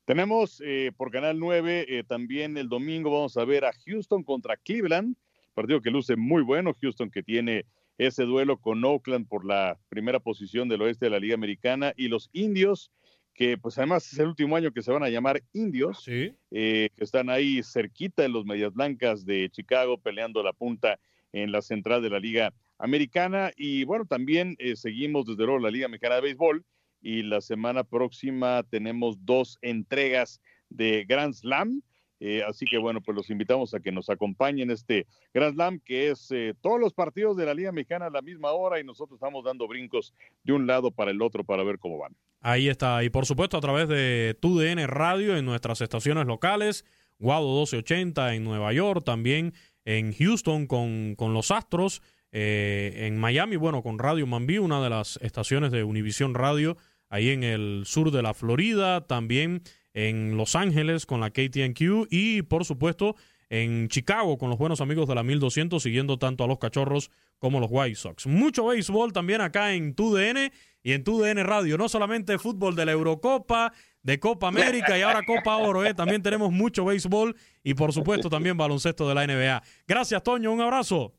Tenemos 0.06 0.62
eh, 0.64 0.92
por 0.96 1.10
Canal 1.10 1.38
9 1.40 1.86
eh, 1.88 2.04
también 2.04 2.56
el 2.56 2.68
domingo 2.68 3.10
vamos 3.10 3.36
a 3.36 3.44
ver 3.44 3.64
a 3.64 3.72
Houston 3.84 4.22
contra 4.22 4.56
Cleveland, 4.56 5.16
partido 5.52 5.80
que 5.80 5.90
luce 5.90 6.14
muy 6.14 6.42
bueno, 6.42 6.72
Houston 6.80 7.10
que 7.10 7.24
tiene 7.24 7.64
ese 7.98 8.24
duelo 8.24 8.58
con 8.58 8.84
Oakland 8.84 9.26
por 9.26 9.44
la 9.44 9.78
primera 9.88 10.20
posición 10.20 10.68
del 10.68 10.82
oeste 10.82 11.06
de 11.06 11.10
la 11.10 11.18
Liga 11.18 11.34
Americana 11.34 11.92
y 11.96 12.08
los 12.08 12.28
indios, 12.32 12.90
que 13.34 13.58
pues 13.58 13.78
además 13.78 14.12
es 14.12 14.18
el 14.18 14.28
último 14.28 14.56
año 14.56 14.72
que 14.72 14.82
se 14.82 14.92
van 14.92 15.02
a 15.02 15.08
llamar 15.08 15.42
indios, 15.52 16.06
eh, 16.08 16.90
que 16.96 17.04
están 17.04 17.30
ahí 17.30 17.62
cerquita 17.62 18.22
de 18.22 18.28
los 18.28 18.44
Medias 18.44 18.72
Blancas 18.72 19.24
de 19.24 19.48
Chicago 19.50 19.98
peleando 19.98 20.42
la 20.42 20.52
punta 20.52 20.98
en 21.32 21.52
la 21.52 21.62
central 21.62 22.02
de 22.02 22.10
la 22.10 22.18
Liga 22.18 22.54
Americana. 22.78 23.50
Y 23.56 23.84
bueno, 23.84 24.06
también 24.06 24.56
eh, 24.58 24.76
seguimos 24.76 25.26
desde 25.26 25.44
luego 25.44 25.58
la 25.58 25.70
Liga 25.70 25.86
Americana 25.86 26.16
de 26.16 26.22
Béisbol 26.22 26.64
y 27.00 27.22
la 27.22 27.40
semana 27.40 27.84
próxima 27.84 28.62
tenemos 28.64 29.16
dos 29.24 29.58
entregas 29.62 30.40
de 30.70 31.04
Grand 31.06 31.34
Slam. 31.34 31.82
Eh, 32.18 32.42
así 32.42 32.64
que 32.64 32.78
bueno, 32.78 33.00
pues 33.00 33.14
los 33.14 33.28
invitamos 33.30 33.74
a 33.74 33.80
que 33.80 33.92
nos 33.92 34.08
acompañen 34.08 34.70
este 34.70 35.06
Grand 35.34 35.54
Slam, 35.54 35.80
que 35.80 36.10
es 36.10 36.30
eh, 36.30 36.54
todos 36.60 36.80
los 36.80 36.94
partidos 36.94 37.36
de 37.36 37.44
la 37.44 37.54
Liga 37.54 37.72
Mexicana 37.72 38.06
a 38.06 38.10
la 38.10 38.22
misma 38.22 38.52
hora 38.52 38.80
y 38.80 38.84
nosotros 38.84 39.18
estamos 39.18 39.44
dando 39.44 39.68
brincos 39.68 40.14
de 40.42 40.52
un 40.52 40.66
lado 40.66 40.90
para 40.90 41.10
el 41.10 41.20
otro 41.20 41.44
para 41.44 41.62
ver 41.62 41.78
cómo 41.78 41.98
van. 41.98 42.16
Ahí 42.40 42.68
está, 42.68 43.04
y 43.04 43.10
por 43.10 43.26
supuesto 43.26 43.56
a 43.56 43.60
través 43.60 43.88
de 43.88 44.36
TUDN 44.40 44.86
Radio 44.86 45.36
en 45.36 45.44
nuestras 45.44 45.80
estaciones 45.80 46.26
locales, 46.26 46.84
Guado 47.18 47.46
1280 47.46 48.34
en 48.34 48.44
Nueva 48.44 48.72
York, 48.72 49.04
también 49.04 49.52
en 49.84 50.12
Houston 50.12 50.66
con, 50.66 51.14
con 51.16 51.34
los 51.34 51.50
Astros, 51.50 52.02
eh, 52.32 53.06
en 53.06 53.18
Miami, 53.18 53.56
bueno, 53.56 53.82
con 53.82 53.98
Radio 53.98 54.26
Mambí, 54.26 54.58
una 54.58 54.82
de 54.82 54.90
las 54.90 55.18
estaciones 55.22 55.70
de 55.72 55.84
Univisión 55.84 56.34
Radio, 56.34 56.76
ahí 57.08 57.30
en 57.30 57.42
el 57.42 57.84
sur 57.86 58.10
de 58.10 58.22
la 58.22 58.34
Florida, 58.34 59.06
también 59.06 59.62
en 59.96 60.36
Los 60.36 60.54
Ángeles 60.54 61.06
con 61.06 61.20
la 61.20 61.30
KTNQ 61.30 62.08
y 62.10 62.42
por 62.42 62.66
supuesto 62.66 63.16
en 63.48 63.88
Chicago 63.88 64.36
con 64.36 64.50
los 64.50 64.58
buenos 64.58 64.82
amigos 64.82 65.08
de 65.08 65.14
la 65.14 65.22
1200 65.22 65.82
siguiendo 65.82 66.18
tanto 66.18 66.44
a 66.44 66.46
los 66.46 66.58
cachorros 66.58 67.10
como 67.38 67.60
los 67.60 67.70
White 67.72 67.96
Sox. 67.96 68.26
Mucho 68.26 68.66
béisbol 68.66 69.14
también 69.14 69.40
acá 69.40 69.72
en 69.72 69.94
TUDN 69.94 70.52
y 70.82 70.92
en 70.92 71.02
TUDN 71.02 71.42
Radio, 71.44 71.78
no 71.78 71.88
solamente 71.88 72.38
fútbol 72.38 72.76
de 72.76 72.84
la 72.84 72.92
Eurocopa, 72.92 73.72
de 74.02 74.20
Copa 74.20 74.48
América 74.48 74.98
y 74.98 75.02
ahora 75.02 75.22
Copa 75.24 75.56
Oro, 75.56 75.82
¿eh? 75.82 75.94
también 75.94 76.22
tenemos 76.22 76.52
mucho 76.52 76.84
béisbol 76.84 77.34
y 77.64 77.72
por 77.72 77.94
supuesto 77.94 78.28
también 78.28 78.58
baloncesto 78.58 79.08
de 79.08 79.14
la 79.14 79.26
NBA. 79.26 79.62
Gracias 79.88 80.22
Toño, 80.22 80.52
un 80.52 80.60
abrazo. 80.60 81.14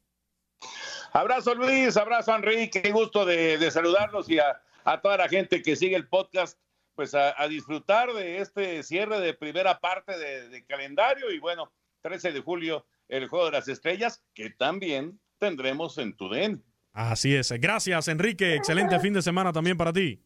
Abrazo 1.14 1.56
Luis, 1.56 1.98
abrazo 1.98 2.36
Enrique, 2.36 2.84
qué 2.84 2.92
gusto 2.92 3.26
de, 3.26 3.72
saludarlos 3.72 4.30
y 4.30 4.38
a 4.38 5.02
toda 5.02 5.18
la 5.18 5.28
gente 5.28 5.64
que 5.64 5.76
sigue 5.76 5.96
el 5.96 6.08
podcast 6.08 6.60
pues 6.98 7.14
a, 7.14 7.48
disfrutar 7.48 8.12
de 8.12 8.40
este 8.40 8.82
cierre 8.82 9.20
de 9.20 9.36
primera 9.36 9.80
parte 9.80 10.18
de, 10.18 10.66
calendario 10.66 11.32
y 11.32 11.38
bueno, 11.38 11.72
13 12.02 12.32
de 12.32 12.42
julio 12.42 12.88
el 13.08 13.28
Juego 13.28 13.46
de 13.46 13.52
las 13.52 13.68
Estrellas 13.68 14.24
que 14.34 14.50
también 14.50 15.20
tendremos 15.38 16.00
en 16.00 16.18
TUDN. 16.18 16.64
Así 16.94 17.36
es. 17.36 17.52
Gracias, 17.52 18.08
Enrique. 18.08 18.56
Excelente 18.56 19.00
fin 19.00 19.14
de 19.14 19.22
semana 19.22 19.54
también 19.54 19.78
para 19.78 19.94
ti. 19.94 20.20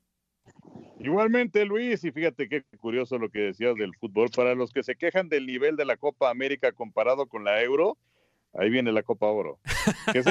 Igualmente, 1.02 1.66
Luis, 1.66 2.06
y 2.06 2.12
fíjate 2.14 2.48
qué 2.48 2.64
curioso 2.80 3.18
lo 3.18 3.30
que 3.30 3.40
decías 3.40 3.76
del 3.76 3.94
fútbol. 3.96 4.30
Para 4.34 4.56
los 4.56 4.72
que 4.72 4.82
se 4.82 4.96
quejan 4.96 5.28
del 5.28 5.46
nivel 5.46 5.76
de 5.76 5.84
la 5.84 5.98
Copa 5.98 6.30
América 6.30 6.72
comparado 6.72 7.26
con 7.28 7.44
la 7.44 7.62
Euro, 7.62 7.98
ahí 8.54 8.70
viene 8.70 8.94
la 8.94 9.04
Copa 9.04 9.26
Oro. 9.26 9.60
Que 10.14 10.24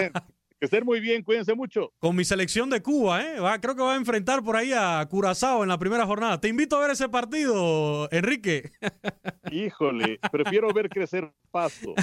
Que 0.60 0.66
estén 0.66 0.84
muy 0.84 1.00
bien, 1.00 1.22
cuídense 1.22 1.54
mucho. 1.54 1.94
Con 2.00 2.14
mi 2.14 2.22
selección 2.22 2.68
de 2.68 2.82
Cuba, 2.82 3.22
¿eh? 3.22 3.36
creo 3.62 3.74
que 3.74 3.82
va 3.82 3.94
a 3.94 3.96
enfrentar 3.96 4.42
por 4.42 4.56
ahí 4.56 4.74
a 4.74 5.02
Curazao 5.08 5.62
en 5.62 5.70
la 5.70 5.78
primera 5.78 6.04
jornada. 6.04 6.38
Te 6.38 6.48
invito 6.48 6.76
a 6.76 6.80
ver 6.80 6.90
ese 6.90 7.08
partido, 7.08 8.06
Enrique. 8.12 8.70
Híjole, 9.50 10.20
prefiero 10.30 10.70
ver 10.74 10.90
crecer 10.90 11.32
pasto. 11.50 11.94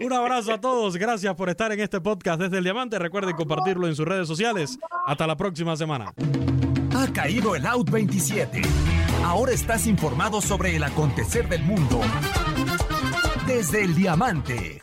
Un 0.00 0.14
abrazo 0.14 0.54
a 0.54 0.60
todos. 0.62 0.96
Gracias 0.96 1.34
por 1.34 1.50
estar 1.50 1.70
en 1.72 1.80
este 1.80 2.00
podcast 2.00 2.40
desde 2.40 2.56
el 2.56 2.64
Diamante. 2.64 2.98
Recuerden 2.98 3.36
compartirlo 3.36 3.86
en 3.86 3.94
sus 3.94 4.08
redes 4.08 4.26
sociales. 4.26 4.78
Hasta 5.06 5.26
la 5.26 5.36
próxima 5.36 5.76
semana. 5.76 6.14
Ha 6.96 7.12
caído 7.12 7.54
el 7.54 7.66
Out 7.66 7.90
27. 7.90 8.62
Ahora 9.24 9.52
estás 9.52 9.86
informado 9.86 10.40
sobre 10.40 10.74
el 10.74 10.84
acontecer 10.84 11.50
del 11.50 11.62
mundo 11.64 12.00
desde 13.46 13.84
el 13.84 13.94
Diamante. 13.94 14.82